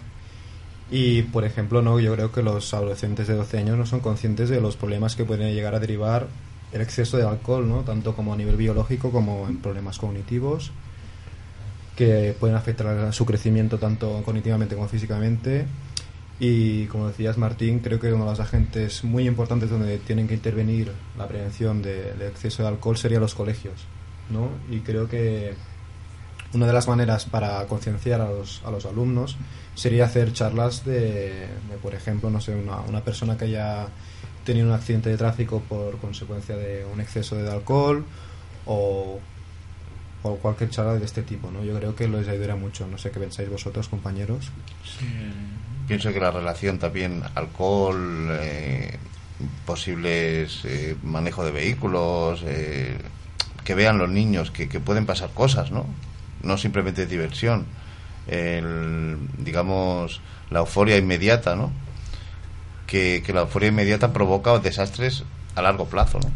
[0.90, 4.48] Y, por ejemplo, no, yo creo que los adolescentes de 12 años no son conscientes
[4.48, 6.26] de los problemas que pueden llegar a derivar
[6.72, 7.80] el exceso de alcohol, ¿no?
[7.80, 10.72] Tanto como a nivel biológico como en problemas cognitivos
[11.98, 15.66] que pueden afectar a su crecimiento tanto cognitivamente como físicamente.
[16.38, 20.34] Y como decías, Martín, creo que uno de los agentes muy importantes donde tienen que
[20.34, 23.74] intervenir la prevención del exceso de alcohol sería los colegios.
[24.30, 24.48] ¿no?
[24.70, 25.54] Y creo que
[26.54, 29.36] una de las maneras para concienciar a los, a los alumnos
[29.74, 31.48] sería hacer charlas de,
[31.82, 33.88] por ejemplo, no sé, una, una persona que haya
[34.44, 38.04] tenido un accidente de tráfico por consecuencia de un exceso de alcohol
[40.22, 41.64] o cualquier charla de este tipo, ¿no?
[41.64, 42.86] Yo creo que les ayudará mucho.
[42.86, 44.50] No sé qué pensáis vosotros, compañeros.
[45.86, 48.98] Pienso que la relación también alcohol, eh,
[49.64, 52.98] posibles eh, manejo de vehículos, eh,
[53.64, 55.86] que vean los niños que, pueden pasar cosas, ¿no?
[56.42, 57.66] No simplemente diversión.
[59.38, 61.72] digamos, la euforia inmediata, ¿no?
[62.86, 66.30] Que, que la euforia inmediata provoca desastres a largo plazo, ¿no?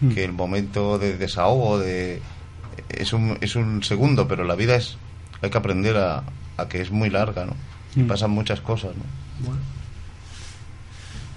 [0.00, 0.14] Hmm.
[0.14, 2.20] Que el momento de desahogo, de,
[2.88, 4.98] es un, es un segundo, pero la vida es
[5.42, 6.24] hay que aprender a,
[6.56, 7.54] a que es muy larga, ¿no?
[7.94, 8.08] Y mm.
[8.08, 9.04] pasan muchas cosas, ¿no?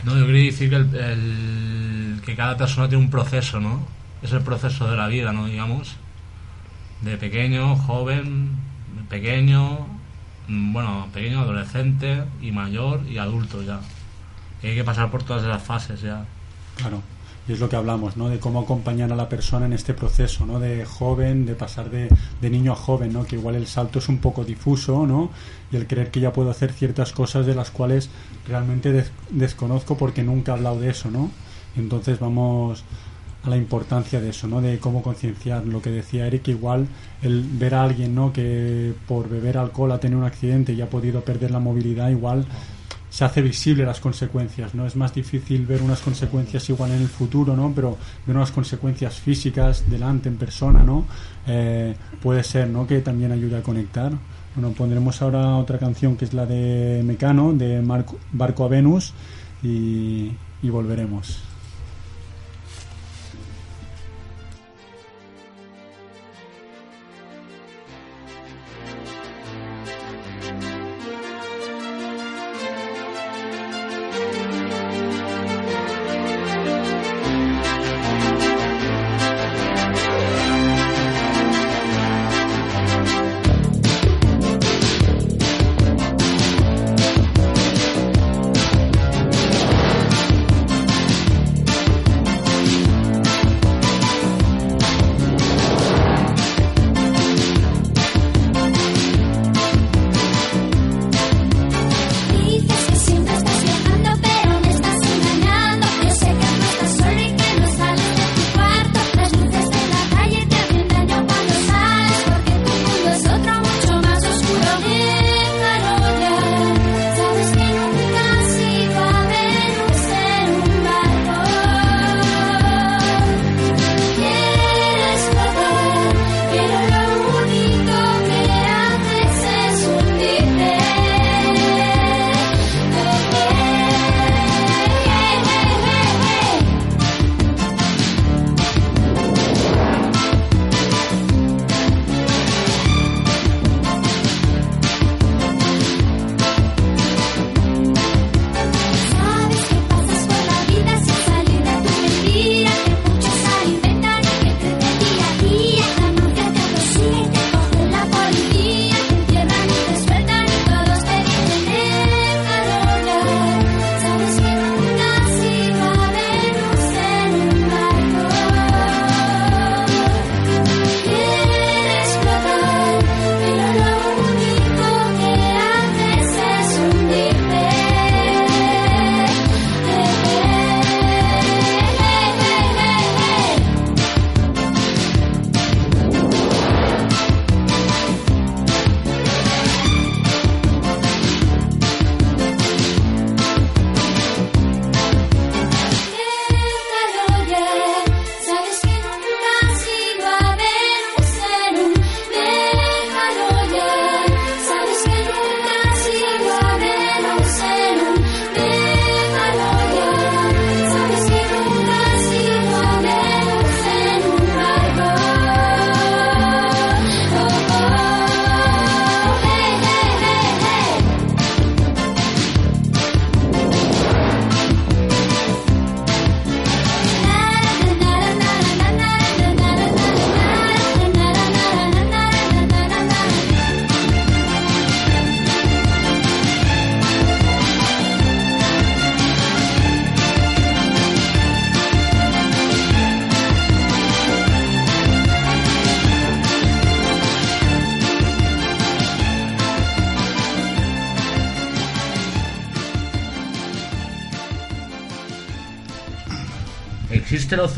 [0.03, 3.85] No, yo quería decir que, el, que cada persona tiene un proceso, ¿no?
[4.23, 5.45] Es el proceso de la vida, ¿no?
[5.45, 5.95] Digamos,
[7.01, 8.55] de pequeño, joven,
[9.09, 9.85] pequeño,
[10.47, 13.79] mm, bueno, pequeño, adolescente y mayor y adulto ya.
[14.63, 16.25] Y hay que pasar por todas esas fases ya.
[16.77, 17.03] Claro
[17.47, 18.29] y es lo que hablamos, ¿no?
[18.29, 20.59] De cómo acompañar a la persona en este proceso, ¿no?
[20.59, 23.25] De joven, de pasar de, de, niño a joven, ¿no?
[23.25, 25.31] Que igual el salto es un poco difuso, ¿no?
[25.71, 28.09] Y el creer que ya puedo hacer ciertas cosas de las cuales
[28.47, 31.31] realmente desconozco porque nunca he hablado de eso, ¿no?
[31.75, 32.83] Entonces vamos
[33.43, 34.61] a la importancia de eso, ¿no?
[34.61, 35.65] De cómo concienciar.
[35.65, 36.87] Lo que decía Eric, igual
[37.23, 38.31] el ver a alguien, ¿no?
[38.31, 42.45] Que por beber alcohol ha tenido un accidente y ha podido perder la movilidad, igual
[43.11, 44.85] se hace visible las consecuencias, ¿no?
[44.85, 47.73] Es más difícil ver unas consecuencias igual en el futuro, ¿no?
[47.75, 51.05] Pero ver unas consecuencias físicas delante, en persona, ¿no?
[51.45, 52.87] Eh, puede ser, ¿no?
[52.87, 54.13] Que también ayude a conectar.
[54.55, 59.13] Bueno, pondremos ahora otra canción que es la de Mecano, de Marco, Barco a Venus,
[59.61, 60.31] y,
[60.63, 61.50] y volveremos.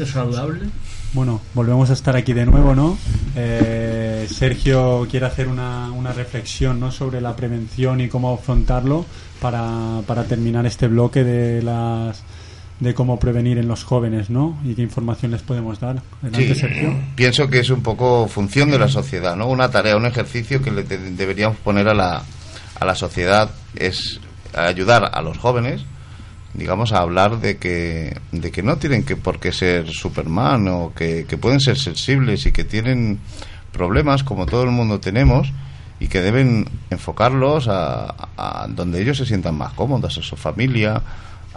[0.04, 0.70] ¿Existe el ocio saludable?
[1.14, 2.98] Bueno, volvemos a estar aquí de nuevo, ¿no?
[3.36, 6.92] Eh, Sergio quiere hacer una, una reflexión ¿no?
[6.92, 9.06] sobre la prevención y cómo afrontarlo
[9.40, 12.24] para, para terminar este bloque de las
[12.80, 14.58] de cómo prevenir en los jóvenes, ¿no?
[14.66, 16.02] Y qué información les podemos dar.
[16.22, 16.94] Adelante, Sí, Sergio.
[17.16, 19.48] pienso que es un poco función de la sociedad, ¿no?
[19.48, 22.24] Una tarea, un ejercicio que le deberíamos poner a la,
[22.80, 24.20] a la sociedad es
[24.54, 25.86] ayudar a los jóvenes,
[26.54, 30.94] digamos, a hablar de que, de que no tienen que por qué ser Superman o
[30.96, 33.20] que, que pueden ser sensibles y que tienen
[33.72, 35.52] problemas como todo el mundo tenemos
[36.00, 41.02] y que deben enfocarlos a, a donde ellos se sientan más cómodos, a su familia,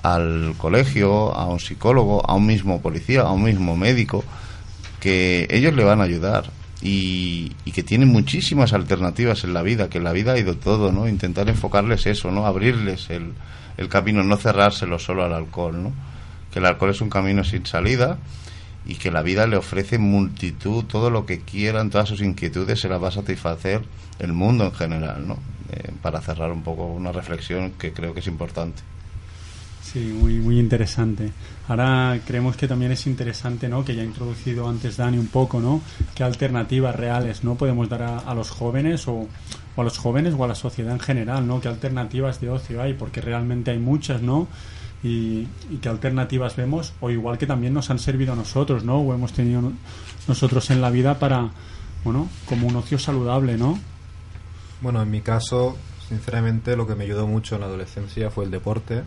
[0.03, 4.25] al colegio, a un psicólogo, a un mismo policía, a un mismo médico,
[5.01, 6.51] que ellos le van a ayudar
[6.83, 10.57] y, y que tienen muchísimas alternativas en la vida, que en la vida ha ido
[10.57, 11.09] todo, ¿no?
[11.09, 12.47] Intentar enfocarles eso, ¿no?
[12.47, 13.33] Abrirles el,
[13.77, 15.93] el camino, no cerrárselo solo al alcohol, ¿no?
[16.53, 18.19] Que el alcohol es un camino sin salida
[18.87, 22.89] y que la vida le ofrece multitud, todo lo que quieran, todas sus inquietudes se
[22.89, 23.83] las va a satisfacer
[24.19, 25.39] el mundo en general, ¿no?
[25.73, 28.83] Eh, para cerrar un poco una reflexión que creo que es importante.
[29.93, 31.31] Sí, muy, muy interesante.
[31.69, 33.85] Ahora creemos que también es interesante, ¿no?
[33.85, 35.81] Que ya ha introducido antes Dani un poco, ¿no?
[36.15, 37.55] ¿Qué alternativas reales, ¿no?
[37.55, 39.27] Podemos dar a, los jóvenes o,
[39.77, 41.61] a los jóvenes o a la sociedad en general, ¿no?
[41.61, 42.95] ¿Qué alternativas de ocio hay?
[42.95, 44.49] Porque realmente hay muchas, ¿no?
[45.05, 48.97] Y, y qué alternativas vemos o igual que también nos han servido a nosotros, ¿no?
[48.99, 49.73] O hemos tenido no-
[50.27, 51.51] nosotros en la vida para,
[52.03, 53.79] bueno, como un ocio saludable, ¿no?
[54.81, 55.77] Bueno, en mi caso,
[56.09, 59.05] sinceramente, lo que me ayudó mucho en la adolescencia fue el deporte.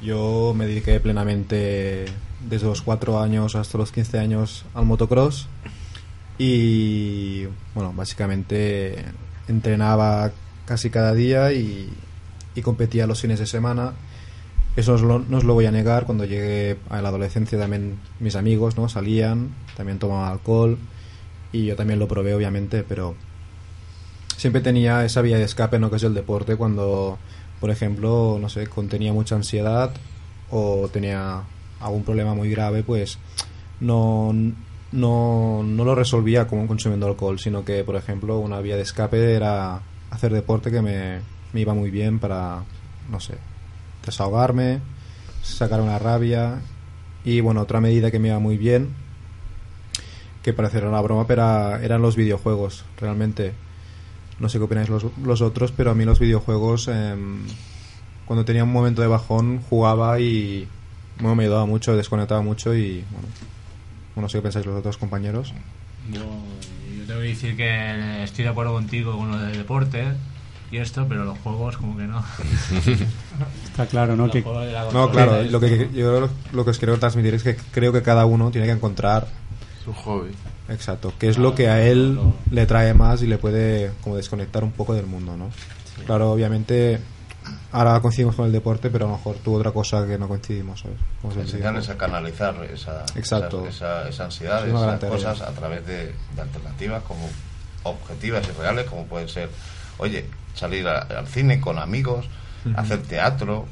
[0.00, 2.06] Yo me dediqué plenamente
[2.48, 5.48] desde los 4 años hasta los 15 años al motocross
[6.38, 9.04] y, bueno, básicamente
[9.48, 10.32] entrenaba
[10.66, 11.90] casi cada día y,
[12.54, 13.92] y competía los fines de semana.
[14.76, 18.76] Eso no os lo, voy a negar, cuando llegué a la adolescencia también mis amigos
[18.76, 20.78] no salían, también tomaban alcohol
[21.52, 23.14] y yo también lo probé obviamente, pero
[24.36, 27.18] siempre tenía esa vía de escape no que es el deporte cuando
[27.64, 29.90] por ejemplo no sé contenía mucha ansiedad
[30.50, 31.44] o tenía
[31.80, 33.16] algún problema muy grave pues
[33.80, 34.34] no
[34.92, 39.32] no, no lo resolvía como consumiendo alcohol sino que por ejemplo una vía de escape
[39.34, 41.20] era hacer deporte que me,
[41.54, 42.64] me iba muy bien para
[43.10, 43.38] no sé
[44.04, 44.80] desahogarme
[45.42, 46.60] sacar una rabia
[47.24, 48.90] y bueno otra medida que me iba muy bien
[50.42, 53.54] que parecerá una broma pero era- eran los videojuegos realmente
[54.44, 57.46] no sé qué opináis los, los otros, pero a mí los videojuegos, em,
[58.26, 60.68] cuando tenía un momento de bajón, jugaba y
[61.18, 63.28] bueno, me ayudaba mucho, desconectaba mucho y bueno,
[64.16, 65.54] no sé qué pensáis los otros compañeros.
[66.12, 70.12] Yo, yo tengo que decir que estoy de acuerdo contigo con lo del deporte
[70.70, 72.22] y esto, pero los juegos como que no.
[73.64, 74.30] Está claro, ¿no?
[74.30, 74.42] Que,
[74.92, 78.26] No, claro, lo que yo lo que os quiero transmitir es que creo que cada
[78.26, 79.26] uno tiene que encontrar
[79.82, 80.32] Su hobby.
[80.68, 82.18] Exacto, qué es lo que a él
[82.50, 85.50] le trae más y le puede como desconectar un poco del mundo, ¿no?
[86.06, 87.00] Claro, obviamente
[87.72, 90.80] ahora coincidimos con el deporte, pero a lo mejor tuvo otra cosa que no coincidimos,
[90.80, 90.98] ¿sabes?
[91.20, 93.66] Como enseñarles a canalizar esa, Exacto.
[93.66, 97.28] esa, esa- esa ansiedad, Es esas cosas a través de, de alternativas como
[97.82, 99.50] objetivas y reales, como pueden ser,
[99.98, 102.26] oye, salir a- al cine con amigos,
[102.76, 103.66] hacer teatro,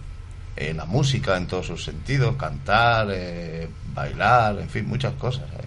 [0.56, 5.44] eh, la música en todos sus sentidos, cantar, eh, bailar, en fin, muchas cosas.
[5.44, 5.64] ¿eh?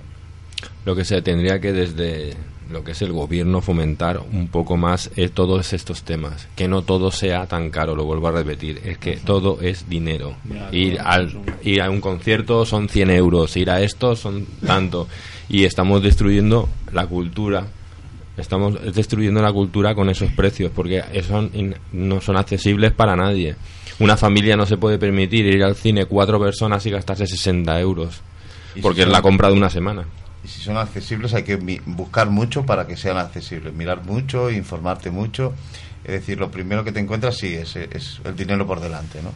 [0.86, 2.34] Lo que se tendría que desde
[2.72, 6.82] lo que es el gobierno fomentar un poco más es todos estos temas, que no
[6.82, 10.36] todo sea tan caro, lo vuelvo a repetir, es que todo es dinero.
[10.51, 15.08] Ya, Ir, al, ir a un concierto son 100 euros, ir a esto son tanto,
[15.47, 17.68] y estamos destruyendo la cultura.
[18.36, 23.56] Estamos destruyendo la cultura con esos precios, porque son in- no son accesibles para nadie.
[23.99, 28.22] Una familia no se puede permitir ir al cine cuatro personas y gastarse 60 euros,
[28.82, 30.03] porque es la compra de una semana.
[30.46, 31.56] Y si son accesibles hay que
[31.88, 35.56] buscar mucho para que sean accesibles, mirar mucho, informarte mucho.
[36.04, 39.32] Es decir, lo primero que te encuentras sí es, es el dinero por delante, ¿no?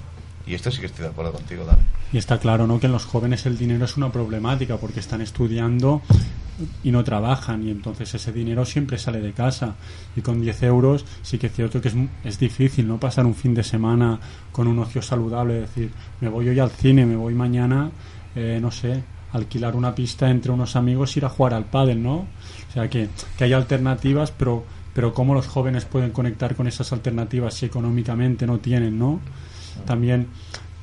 [0.46, 1.82] Y esto sí que estoy de acuerdo contigo, Dani.
[2.14, 2.80] Y está claro, ¿no?
[2.80, 6.04] Que en los jóvenes el dinero es una problemática porque están estudiando
[6.84, 9.76] y no trabajan y entonces ese dinero siempre sale de casa
[10.16, 13.00] y con 10 euros sí que es cierto que es, es difícil, ¿no?
[13.00, 14.20] Pasar un fin de semana
[14.52, 15.92] con un ocio saludable, decir,
[16.22, 17.90] me voy hoy al cine, me voy mañana,
[18.36, 22.16] eh, no sé, alquilar una pista entre unos amigos ir a jugar al pádel, ¿no?
[22.70, 24.64] O sea, que, que hay alternativas, pero,
[24.94, 29.20] pero cómo los jóvenes pueden conectar con esas alternativas si económicamente no tienen, ¿no?
[29.86, 30.28] También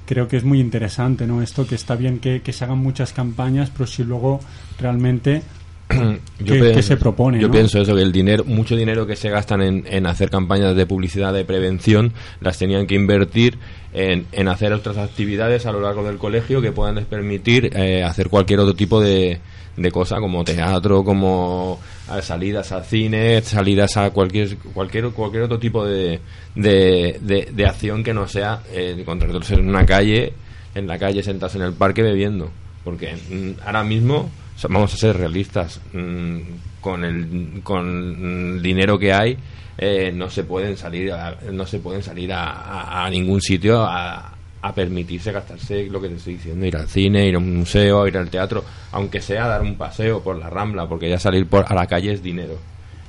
[0.07, 1.43] creo que es muy interesante, ¿no?
[1.43, 4.41] Esto que está bien que, que se hagan muchas campañas, pero si luego
[4.79, 5.43] realmente
[6.39, 7.41] Yo ¿Qué, pienso- qué se propone?
[7.41, 7.53] Yo ¿no?
[7.53, 10.85] pienso eso, que el dinero, mucho dinero que se gastan en, en hacer campañas de
[10.87, 13.59] publicidad de prevención, las tenían que invertir
[13.95, 18.03] en, en hacer otras actividades a lo largo del colegio que puedan les permitir eh,
[18.03, 19.39] hacer cualquier otro tipo de,
[19.77, 21.79] de cosa, como teatro, como
[22.21, 26.21] salidas al cine, salidas a cualquier cualquier cualquier otro tipo de,
[26.55, 30.33] de, de- de acción que no sea eh, encontrarse en una calle,
[30.75, 32.51] en la calle sentados en el parque bebiendo.
[32.85, 34.31] Porque mm, ahora mismo
[34.69, 36.39] vamos a ser realistas mm,
[36.81, 39.37] con el con dinero que hay
[39.79, 44.33] eh, no se pueden salir a, no se pueden salir a, a- ningún sitio a,
[44.63, 48.07] a permitirse gastarse lo que te estoy diciendo ir al cine ir a un museo
[48.09, 51.65] ir al teatro aunque sea dar un paseo por la rambla porque ya salir por
[51.69, 52.59] a la calle es dinero.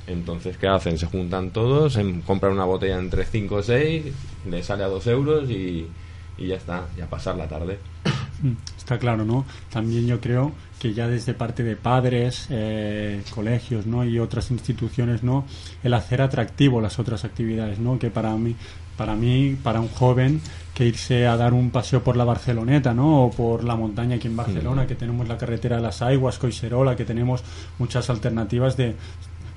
[0.06, 4.04] Entonces qué hacen se juntan todos em, compran una botella entre 5 o 6
[4.48, 5.86] le sale a 2 euros y,
[6.38, 7.78] y ya está ya pasar la tarde
[8.76, 9.44] Está claro, ¿no?
[9.70, 14.04] También yo creo que ya desde parte de padres, eh, colegios, ¿no?
[14.04, 15.44] Y otras instituciones, ¿no?
[15.82, 17.98] El hacer atractivo las otras actividades, ¿no?
[17.98, 18.54] Que para mí,
[18.96, 20.40] para mí, para un joven,
[20.74, 23.24] que irse a dar un paseo por la Barceloneta, ¿no?
[23.24, 26.94] O por la montaña aquí en Barcelona, que tenemos la carretera de las Aguas, Coiserola,
[26.94, 27.42] que tenemos
[27.78, 28.94] muchas alternativas de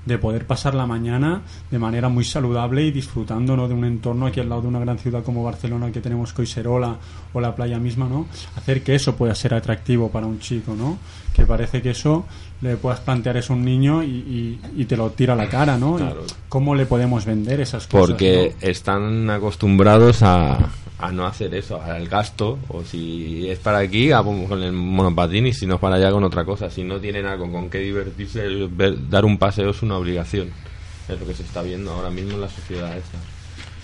[0.05, 3.67] de poder pasar la mañana de manera muy saludable y disfrutando ¿no?
[3.67, 6.95] de un entorno aquí al lado de una gran ciudad como Barcelona que tenemos Coiserola
[7.33, 8.25] o la playa misma, ¿no?
[8.55, 10.97] Hacer que eso pueda ser atractivo para un chico, ¿no?
[11.33, 12.25] Que parece que eso
[12.61, 15.47] le puedas plantear eso a un niño y, y- y te lo tira a la
[15.49, 15.95] cara, ¿no?
[15.97, 16.23] Claro.
[16.49, 18.07] ¿Cómo le podemos vender esas cosas?
[18.09, 18.67] porque ¿no?
[18.67, 20.57] están acostumbrados a,
[21.01, 25.47] a no hacer eso, al gasto, o si es para aquí, vamos con el monopatín
[25.47, 26.69] y si no es para allá con otra cosa.
[26.69, 30.49] Si no tienen algo con que divertirse, ver- dar un paseo es una obligación.
[31.09, 33.17] Es lo que se está viendo ahora mismo en la sociedad esta.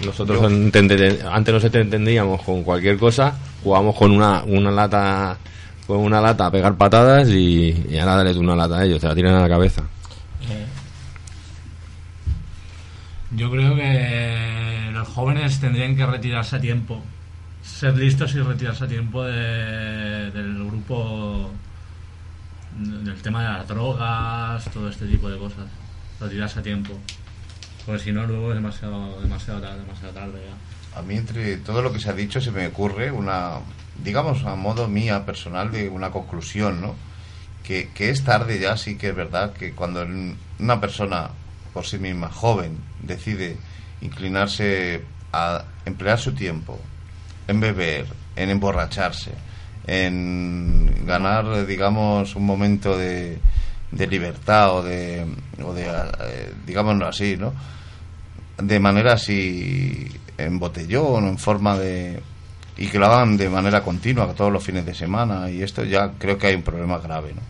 [0.06, 5.38] Nosotros Yo- entende- antes nos entendíamos con cualquier cosa, jugábamos con una, una lata
[5.88, 9.00] con una lata a pegar patadas y, y ahora dale tú una lata a ellos,
[9.00, 9.84] te la tiran a la cabeza.
[13.32, 17.02] Yo creo que los jóvenes tendrían que retirarse a tiempo,
[17.62, 21.52] ser listos y retirarse a tiempo de- del grupo
[22.78, 25.66] del tema de las drogas, todo este tipo de cosas.
[26.20, 26.94] Retirarse a tiempo.
[27.86, 31.00] Porque si no, luego es demasiado, demasiado, tarde, demasiado tarde ya.
[31.00, 33.60] A mí, entre todo lo que se ha dicho, se me ocurre una,
[34.04, 36.96] digamos, a modo mía personal, de una conclusión, ¿no?
[37.64, 40.06] Que, que es tarde ya, sí que es verdad que cuando
[40.60, 41.30] una persona
[41.78, 43.56] por sí misma, joven, decide
[44.02, 45.00] inclinarse
[45.32, 46.80] a emplear su tiempo
[47.48, 49.30] en beber, en emborracharse,
[49.86, 53.38] en ganar, digamos, un momento de,
[53.92, 55.24] libertad o de,
[55.64, 57.54] o de eh, digámoslo así, ¿no?
[58.58, 62.20] de manera así en botellón en forma de
[62.76, 66.14] y que lo hagan de manera continua todos los fines de semana y esto ya
[66.18, 67.42] creo que hay un problema grave ¿no?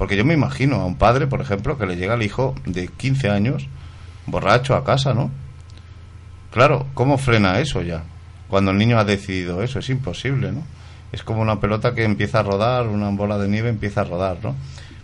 [0.00, 2.88] Porque yo me imagino a un padre por ejemplo que le llega el hijo de
[2.88, 3.68] 15 años
[4.24, 5.30] borracho a casa ¿no?
[6.50, 8.04] claro ¿cómo frena eso ya?
[8.48, 10.62] cuando el niño ha decidido eso es imposible ¿no?
[11.12, 14.38] es como una pelota que empieza a rodar una bola de nieve empieza a rodar
[14.42, 14.56] ¿no?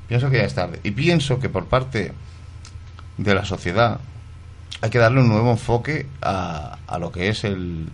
[0.09, 2.13] pienso que ya es tarde y pienso que por parte
[3.19, 4.01] de la sociedad
[4.81, 7.91] hay que darle un nuevo enfoque a, a lo que es el,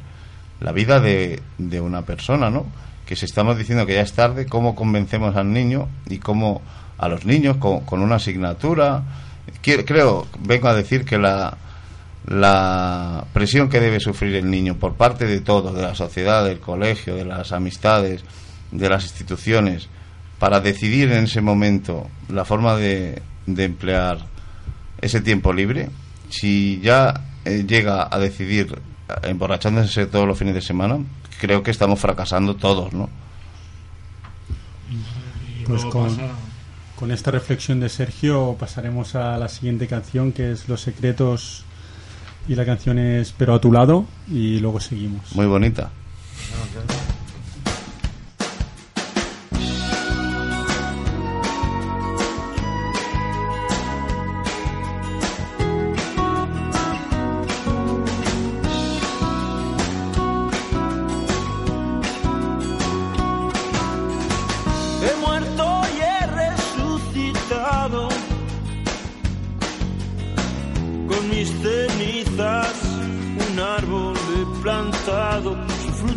[0.61, 2.66] la vida de, de una persona, ¿no?
[3.07, 6.61] Que si estamos diciendo que ya es tarde, ¿cómo convencemos al niño y cómo
[7.03, 9.03] a los niños con, con una asignatura?
[9.61, 11.57] Quiero- creo, vengo a decir que la,
[12.26, 16.61] la presión que debe sufrir el niño por parte de todos, de la sociedad, del
[16.61, 18.24] colegio, de las amistades,
[18.70, 19.88] de las instituciones,
[20.38, 24.18] para decidir en ese momento la forma de, de emplear
[25.00, 25.90] ese tiempo libre,
[26.30, 28.78] si ya eh, llega a decidir
[29.09, 30.98] eh, emborrachándose todos los fines de semana,
[31.40, 33.09] creo que estamos fracasando todos, ¿no?
[35.66, 36.30] Pues con, pasa-
[37.03, 41.64] con esta reflexión de Sergio pasaremos a la siguiente canción que es Los Secretos
[42.46, 45.34] y la canción es Pero a tu lado y luego seguimos.
[45.34, 45.90] Muy bonita.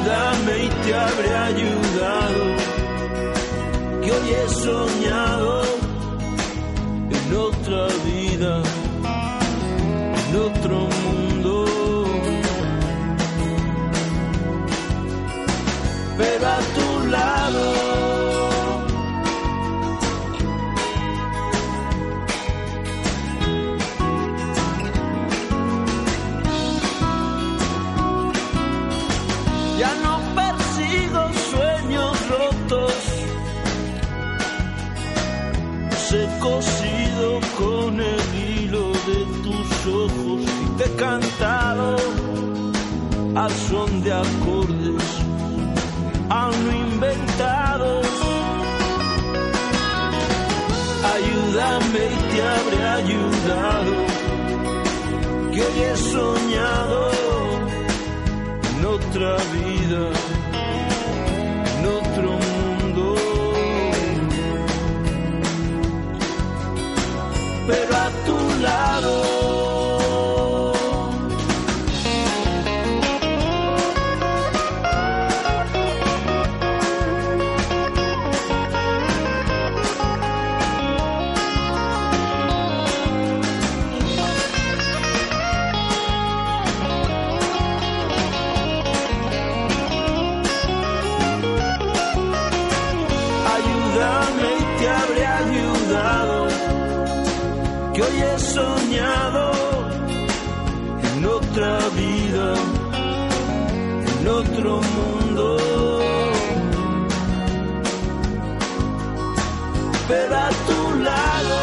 [0.00, 2.44] Ayúdame y te habré ayudado,
[4.02, 5.62] que hoy he soñado
[7.10, 8.19] en otra vida,
[44.02, 45.04] de acordes
[46.30, 48.06] aún no inventados.
[51.14, 53.92] Ayúdame y te habré ayudado,
[55.52, 57.10] que hoy he soñado
[58.70, 60.02] en otra vida,
[61.76, 63.14] en otro mundo.
[67.66, 69.19] Pero a tu lado.
[104.52, 105.56] Otro mundo.
[110.08, 110.36] Pero
[110.66, 111.60] tu lado.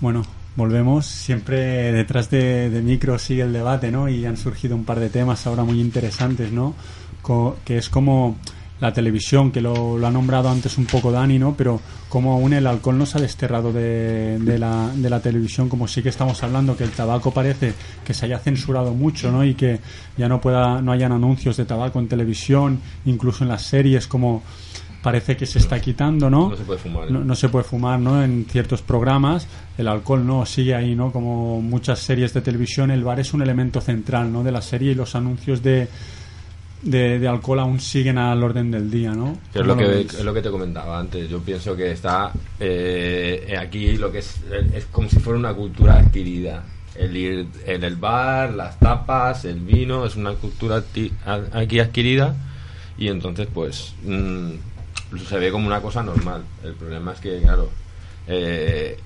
[0.00, 0.22] Bueno,
[0.54, 1.06] volvemos.
[1.06, 4.08] Siempre detrás de, de micro sigue el debate, ¿no?
[4.08, 6.74] Y han surgido un par de temas ahora muy interesantes, ¿no?
[7.64, 8.36] Que es como
[8.80, 11.54] la televisión, que lo, lo ha nombrado antes un poco Dani, ¿no?
[11.56, 15.68] Pero como aún el alcohol no se ha desterrado de, de la, de la televisión,
[15.68, 17.72] como sí que estamos hablando que el tabaco parece
[18.04, 19.44] que se haya censurado mucho, ¿no?
[19.44, 19.80] Y que
[20.16, 24.42] ya no pueda, no hayan anuncios de tabaco en televisión, incluso en las series, como
[25.02, 26.50] parece que se está quitando, ¿no?
[26.50, 27.08] No se puede fumar.
[27.08, 27.12] ¿eh?
[27.12, 28.24] no, no se puede fumar ¿no?
[28.24, 29.46] en ciertos programas
[29.78, 33.40] el alcohol no sigue ahí no como muchas series de televisión el bar es un
[33.40, 35.86] elemento central no de la serie y los anuncios de
[36.86, 39.86] de, de alcohol aún siguen al orden del día no Que es ¿Cómo lo que,
[39.94, 40.14] veis?
[40.14, 41.28] es lo que te comentaba antes.
[41.28, 44.36] Yo pienso que está eh, aquí lo que es,
[44.72, 46.64] es como si fuera una cultura adquirida.
[46.94, 50.82] El ir en el bar, las tapas, el vino, es una cultura
[51.52, 52.34] aquí adquirida
[52.96, 54.52] y entonces pues mm,
[55.28, 56.42] se ve como una cosa normal.
[56.64, 57.68] El problema es que, claro,
[58.28, 58.98] eh,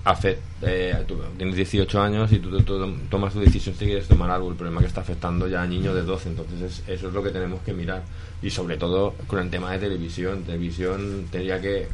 [0.63, 4.51] eh, tú tienes 18 años y tú to- tomas tu decisión si quieres tomar algo.
[4.51, 7.23] El problema que está afectando ya a niños de 12, entonces es- eso es lo
[7.23, 8.03] que tenemos que mirar.
[8.43, 10.43] Y sobre todo con el tema de televisión.
[10.45, 11.89] Televisión tendría que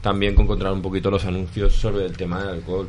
[0.00, 2.88] también encontrar un poquito los anuncios sobre el tema del alcohol.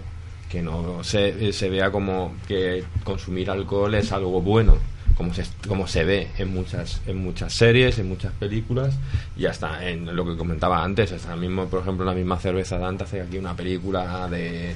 [0.49, 4.77] Que no se, se vea como que consumir alcohol es algo bueno
[5.17, 8.95] como se, como se ve en muchas en muchas series, en muchas películas
[9.37, 13.03] y hasta en lo que comentaba antes, hasta mismo, por ejemplo, la misma cerveza Dante
[13.03, 14.73] hace aquí una película de,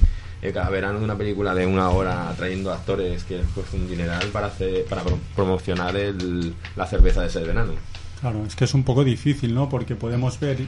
[0.52, 4.84] cada verano una película de una hora trayendo actores que pues un dineral para hacer
[4.84, 7.72] para pro- promocionar el, la cerveza de ese verano.
[8.20, 9.68] Claro, es que es un poco difícil, ¿no?
[9.68, 10.58] Porque podemos ver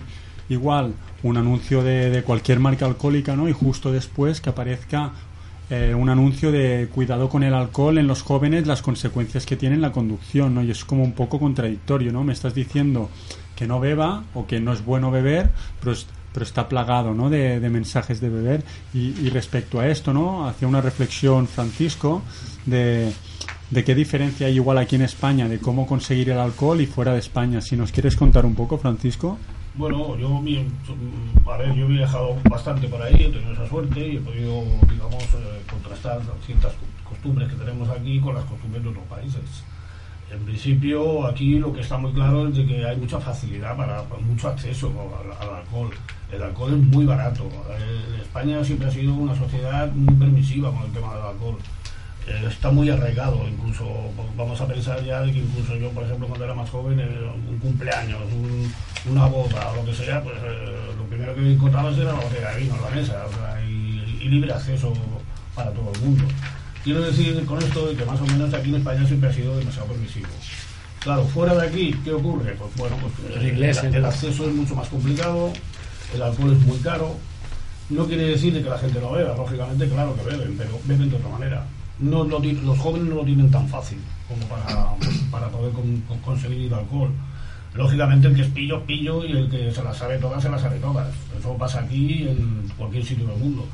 [0.48, 3.48] igual un anuncio de, de cualquier marca alcohólica, ¿no?
[3.48, 5.12] Y justo después que aparezca
[5.70, 9.74] eh, un anuncio de cuidado con el alcohol en los jóvenes, las consecuencias que tiene
[9.76, 10.62] en la conducción, ¿no?
[10.62, 12.24] Y es como un poco contradictorio, ¿no?
[12.24, 13.10] Me estás diciendo
[13.56, 15.50] que no beba o que no es bueno beber,
[15.80, 15.94] pero,
[16.32, 17.28] pero está plagado, ¿no?
[17.28, 18.62] De, de mensajes de beber.
[18.94, 20.46] Y, respecto a esto, ¿no?
[20.48, 22.22] Hacía una reflexión Francisco
[22.66, 23.12] de
[23.70, 27.12] de qué diferencia hay igual aquí en España de cómo conseguir el alcohol y fuera
[27.12, 27.60] de España.
[27.60, 29.36] Si nos quieres contar un poco, Francisco.
[29.74, 30.64] Bueno, yo, mi-
[31.46, 34.62] a ver, yo he viajado bastante por ahí, he tenido esa suerte y he podido,
[34.90, 35.47] digamos, eh,
[35.88, 39.40] contrastar ciertas co- costumbres que tenemos aquí con las costumbres de otros países.
[40.30, 44.02] En principio, aquí lo que está muy claro es de que hay mucha facilidad para,
[44.20, 45.90] mucho acceso al, al alcohol.
[46.30, 47.44] El alcohol es muy barato.
[47.70, 51.56] Eh, España siempre ha sido una sociedad muy permisiva con el tema del alcohol.
[52.26, 53.86] Eh, está muy arraigado, incluso
[54.36, 57.08] vamos a pensar ya de que incluso yo, por ejemplo, cuando era más joven, eh,
[57.48, 58.70] un cumpleaños, un-
[59.10, 60.34] una boda o lo que sea, pues
[60.98, 63.24] lo primero que encontrabas era la botella de vino en la mesa,
[63.66, 64.92] y libre acceso
[65.58, 66.24] para todo el mundo.
[66.84, 69.58] Quiero decir con esto de que más o menos aquí en España siempre ha sido
[69.58, 70.28] demasiado permisivo.
[71.00, 72.54] Claro, fuera de aquí, ¿qué ocurre?
[72.54, 73.84] Pues bueno, pues Los ingleses.
[73.84, 75.52] el, el acceso es mucho más complicado,
[76.14, 77.16] el alcohol es muy caro.
[77.90, 81.10] No quiere decir de que la gente no beba, lógicamente, claro que beben, pero beben
[81.10, 81.66] de otra manera.
[81.98, 83.98] No, ti- los jóvenes no lo tienen tan fácil
[84.28, 84.94] como para,
[85.32, 87.10] para poder con- con- conseguir alcohol.
[87.74, 90.60] Lógicamente el que es pillo, pillo y el que se las sabe todas, se las
[90.60, 91.08] sabe todas.
[91.38, 93.66] Eso pasa aquí en cualquier sitio del mundo.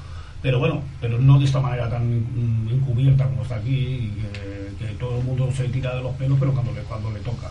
[0.44, 4.12] Pero bueno, pero no de esta manera tan mm, encubierta como está aquí,
[4.78, 7.50] que, todo el mundo se tira de los pelos, pero cuando le, cuando le toca.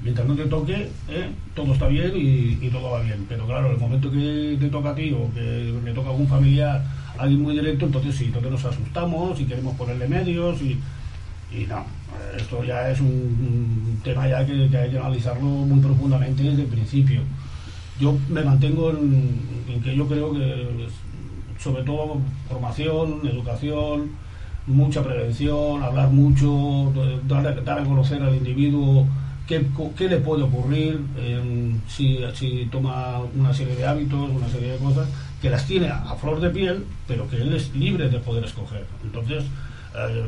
[0.00, 1.28] Mientras no te toque, ¿eh?
[1.56, 3.26] todo está bien y, todo va bien.
[3.28, 6.28] Pero claro, el momento que te toca a ti o que le toca a algún
[6.28, 6.84] familiar,
[7.18, 10.78] alguien muy directo, entonces sí, entonces nos asustamos y queremos ponerle medios y,
[11.52, 11.84] y no,
[12.36, 16.68] esto ya es un, tema ya que, que hay que analizarlo muy profundamente desde el
[16.68, 17.22] principio.
[17.98, 20.86] Yo me mantengo en, en que yo creo que,
[21.62, 24.10] sobre todo, formación, educación,
[24.66, 26.92] mucha prevención, hablar mucho,
[27.28, 29.06] dar, a- dar a conocer al individuo
[29.46, 34.72] qué, qué le puede ocurrir eh, si, si toma una serie de hábitos, una serie
[34.72, 35.08] de cosas,
[35.42, 38.86] que las tiene a, flor de piel, pero que él es libre de poder escoger.
[39.02, 39.44] Entonces,
[39.96, 40.24] eh,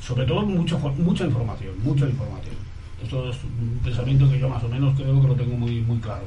[0.00, 2.56] sobre todo, mucha, mucha información, mucha información.
[3.02, 5.98] Esto es un pensamiento que yo más o menos creo que lo tengo muy, muy
[5.98, 6.24] claro.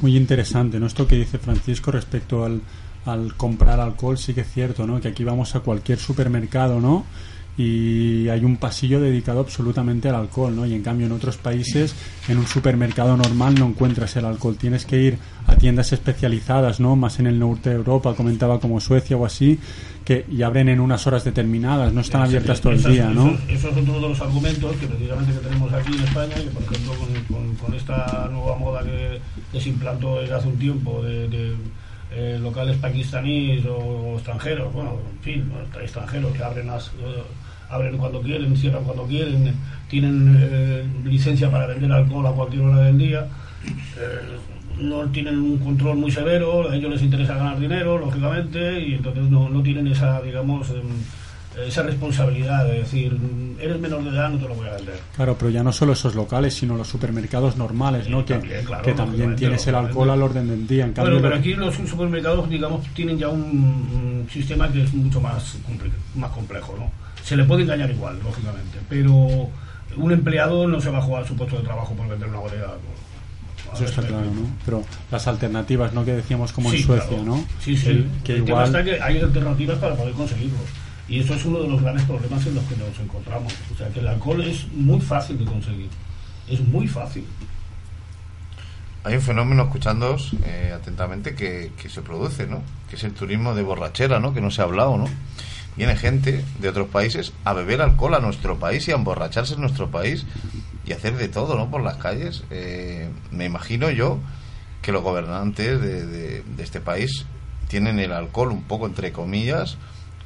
[0.00, 0.86] Muy interesante, ¿no?
[0.86, 2.60] Esto que dice Francisco respecto al,
[3.06, 5.00] al comprar alcohol, sí que es cierto, ¿no?
[5.00, 7.04] Que aquí vamos a cualquier supermercado, ¿no?
[7.58, 10.66] Y hay un pasillo dedicado absolutamente al alcohol, ¿no?
[10.66, 11.94] Y en cambio en otros países,
[12.28, 14.56] en un supermercado normal no encuentras el alcohol.
[14.58, 16.96] Tienes que ir a tiendas especializadas, ¿no?
[16.96, 19.58] Más en el norte de Europa, comentaba como Suecia o así,
[20.04, 23.28] que y abren en unas horas determinadas, no están abiertas todo el día, ¿no?
[23.30, 26.62] Esos, esos son todos los argumentos que precisamente que tenemos aquí en España, que por
[26.62, 29.18] ejemplo con, con- con esta nueva moda que,
[29.50, 31.56] que se implantó desde hace un tiempo de, de,
[32.16, 36.88] eh, locales pakistaníes o, extranjeros, bueno, en fin, extranjeros que abren las...
[36.88, 37.22] eh,
[37.68, 39.54] abren cuando quieren, cierran cuando quieren,
[39.88, 43.26] tienen eh, licencia para vender alcohol a cualquier hora del día,
[43.98, 44.38] eh,
[44.78, 49.24] no tienen un control muy severo, a ellos les interesa ganar dinero, lógicamente, y entonces
[49.24, 50.84] no, no tienen esa, digamos, em,
[51.64, 53.16] esa responsabilidad de decir,
[53.60, 54.98] eres menor de edad, no te lo voy a vender.
[55.14, 58.20] Claro, pero ya no solo esos locales, sino los supermercados normales, ¿no?
[58.20, 60.84] Sí, que también, claro, que también tienes el alcohol al orden del día.
[60.84, 64.92] En cambio, Bueno, pero aquí los supermercados, digamos, tienen ya un, un sistema que es
[64.94, 65.56] mucho más,
[66.14, 66.90] más complejo, ¿no?
[67.24, 69.12] Se le puede engañar igual, lógicamente, pero
[69.96, 72.60] un empleado no se va a jugar su puesto de trabajo por vender una botella
[72.62, 72.94] de alcohol.
[73.74, 74.26] Eso está claro.
[74.26, 74.46] ¿no?
[74.64, 76.04] Pero las alternativas, ¿no?
[76.04, 77.24] Que decíamos como en Suecia, claro.
[77.24, 77.44] ¿no?
[77.60, 77.88] Sí, sí.
[77.88, 78.66] El- que El tema igual...
[78.66, 80.58] está que hay alternativas para poder conseguirlo.
[81.08, 83.52] Y eso es uno de los grandes problemas en los que nos encontramos.
[83.72, 85.88] O sea, que el alcohol es muy fácil de conseguir.
[86.48, 87.24] Es muy fácil.
[89.04, 92.62] Hay un fenómeno, escuchándoos eh, atentamente, que, que se produce, ¿no?
[92.90, 94.34] Que es el turismo de borrachera, ¿no?
[94.34, 95.06] Que no se ha hablado, ¿no?
[95.76, 99.60] Viene gente de otros países a beber alcohol a nuestro país y a emborracharse en
[99.60, 100.26] nuestro país
[100.84, 101.70] y hacer de todo, ¿no?
[101.70, 102.42] Por las calles.
[102.50, 104.18] Eh, me imagino yo
[104.82, 107.26] que los gobernantes de, de- de este país
[107.68, 109.76] tienen el alcohol un poco, entre comillas,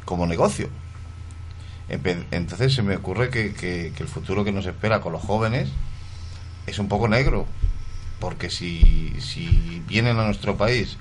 [0.04, 0.68] como negocio.
[1.88, 5.68] Entonces se me ocurre que, que- que el futuro que nos espera con los jóvenes
[6.66, 7.46] es un poco negro,
[8.20, 10.96] porque si, si vienen a nuestro país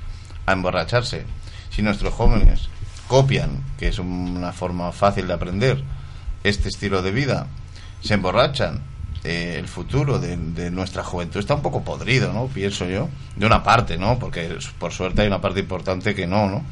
[0.48, 1.26] a emborracharse,
[1.70, 2.70] si nuestros jóvenes
[3.08, 5.84] copian, que es una forma fácil de aprender,
[6.44, 7.48] este estilo de vida,
[8.02, 8.82] se emborrachan,
[9.26, 12.48] eh, el futuro de, de nuestra juventud está un poco podrido, ¿no?
[12.48, 14.18] Pienso yo, de una parte, ¿no?
[14.18, 16.64] Porque por suerte hay una parte importante que no, ¿no?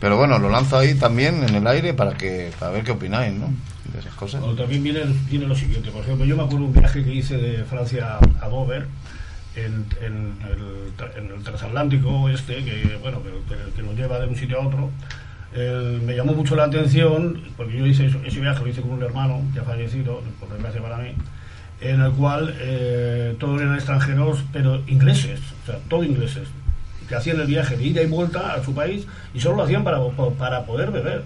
[0.00, 3.32] Pero bueno, lo lanzo ahí también en el aire para que para ver qué opináis,
[3.34, 3.48] ¿no?
[3.92, 4.42] De esas cosas.
[4.42, 5.90] O también viene, viene lo siguiente.
[5.90, 8.86] Por ejemplo, yo me acuerdo un viaje que hice de Francia a Dover,
[9.54, 10.92] en, en el,
[11.24, 13.30] en el transatlántico este, que, bueno, que,
[13.74, 14.90] que- nos lleva de un sitio a otro.
[16.04, 19.40] Me llamó mucho la atención, porque yo hice ese viaje, lo hice con un hermano
[19.54, 21.12] ya fallecido, por desgracia para mí,
[21.80, 26.48] en el cual eh, todos eran extranjeros, pero ingleses, o sea, todos ingleses,
[27.08, 29.84] que hacían el viaje de ida y vuelta a su país y solo lo hacían
[29.84, 29.98] para,
[30.38, 31.24] para poder beber.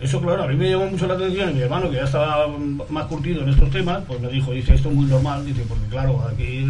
[0.00, 2.46] Eso, claro, a mí me llamó mucho la atención y mi hermano, que ya estaba
[2.88, 5.84] más curtido en estos temas, pues me dijo, dice, esto es muy normal, dice, porque
[5.88, 6.64] claro, aquí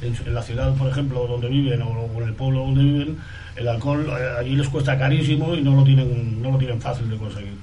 [0.00, 3.18] en, la ciudad, por ejemplo, donde viven o, en el pueblo donde viven,
[3.56, 7.10] el alcohol eh, allí les cuesta carísimo y no lo tienen, no lo tienen fácil
[7.10, 7.54] de conseguir.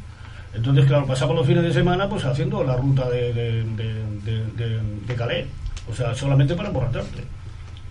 [0.53, 3.93] Entonces, claro, pasamos los fines de semana pues haciendo la ruta de, de, de,
[4.25, 5.45] de- de- de Calais,
[5.89, 7.23] o sea, solamente para emborracharte.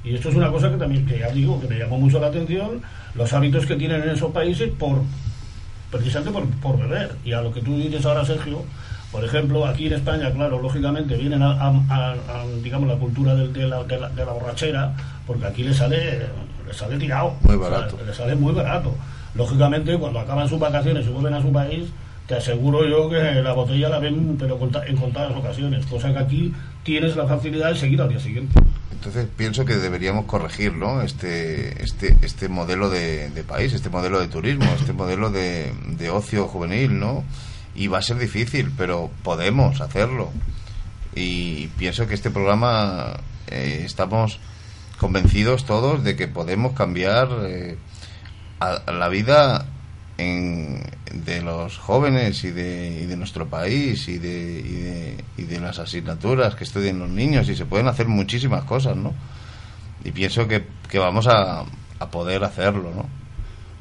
[0.05, 2.27] Y esto es una cosa que también, que ya digo, que me llamó mucho la
[2.27, 2.83] atención,
[3.15, 4.99] los hábitos que tienen en esos países por
[5.91, 7.13] precisamente por, por beber.
[7.25, 8.63] Y a lo que tú dices ahora, Sergio,
[9.13, 13.35] por ejemplo, aquí en España, claro, lógicamente vienen a, a- a- a, digamos, la cultura
[13.35, 14.93] de, la, de la- de la borrachera,
[15.27, 16.19] porque aquí le sale,
[16.67, 17.35] le sale tirado.
[17.43, 17.99] Muy O sea, barato.
[18.05, 18.95] le sale muy barato.
[19.37, 21.85] Lógicamente, cuando acaban sus vacaciones y vuelven a su país,
[22.27, 26.55] te aseguro yo que la botella la ven pero en contadas ocasiones, cosa que aquí
[26.83, 28.59] tienes la facilidad de seguir al día siguiente.
[29.05, 31.03] Entonces pienso que deberíamos corregir ¿no?
[31.03, 36.09] este, este, este modelo de, de país, este modelo de turismo, este modelo de, de
[36.09, 37.23] ocio juvenil, ¿no?
[37.75, 40.31] Y va a ser difícil, pero podemos hacerlo.
[41.15, 44.39] Y pienso que este programa eh, estamos
[44.99, 47.77] convencidos todos de que podemos cambiar eh,
[48.61, 49.67] a- la vida
[50.19, 55.43] en- de los jóvenes y de, y de nuestro país y de, y, de, y
[55.45, 59.13] de las asignaturas que estudian los niños y se pueden hacer muchísimas cosas, ¿no?
[60.05, 61.61] Y pienso que, que vamos a,
[61.99, 63.07] a poder hacerlo, ¿no?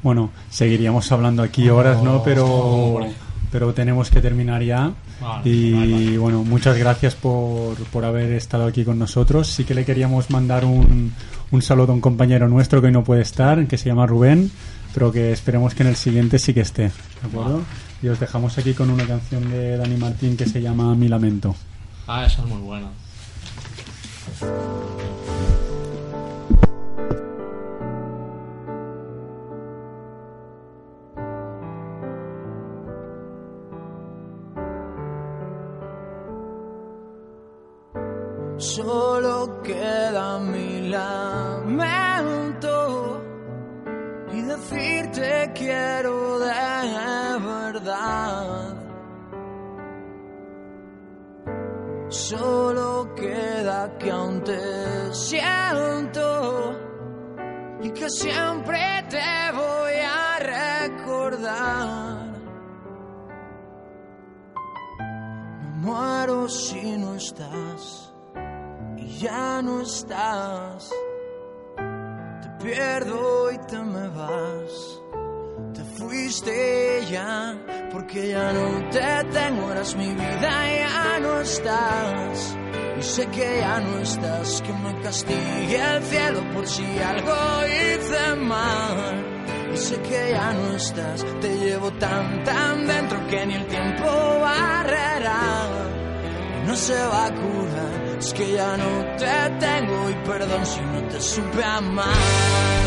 [0.03, 2.23] Bueno, seguiríamos hablando aquí horas, ¿no?
[2.23, 3.13] Pero, hombre.
[3.53, 4.91] Pero tenemos que terminar ya.
[5.21, 9.47] Vale, Y bueno, muchas gracias por, por haber estado aquí con nosotros.
[9.47, 11.13] Sí que le queríamos mandar un,
[11.51, 14.49] un saludo a un compañero nuestro que hoy no puede estar, que se llama Rubén,
[14.95, 16.85] pero que esperemos que en el siguiente sí que esté.
[16.85, 17.61] ¿De acuerdo?
[18.01, 21.55] Y os dejamos aquí con una canción de Dani Martín que se llama Mi Lamento.
[22.07, 22.87] Ah, esa es muy buena.
[39.63, 42.73] Queda mi lamento
[44.31, 48.75] y decirte quiero de verdad.
[52.09, 56.79] Solo queda que aún te siento
[57.81, 62.33] y que siempre te voy a recordar.
[65.61, 68.02] Me muero si no estás
[69.03, 70.89] y ya no estás.
[71.75, 75.01] Te pierdo y te me vas.
[75.73, 77.57] Te fuiste ya
[77.91, 82.57] porque ya no te tengo, eras mi vida, ya no estás.
[82.97, 87.35] Y sé que ya no estás, que me castigue el cielo por si algo
[87.65, 89.73] hice mal.
[89.73, 94.05] Y sé que ya no estás, te llevo tan tan dentro que ni el tiempo
[94.39, 95.67] barrerá
[96.65, 98.02] no se va a curar.
[98.23, 102.82] Es que ya no te tengo y perdón si no te supe amar.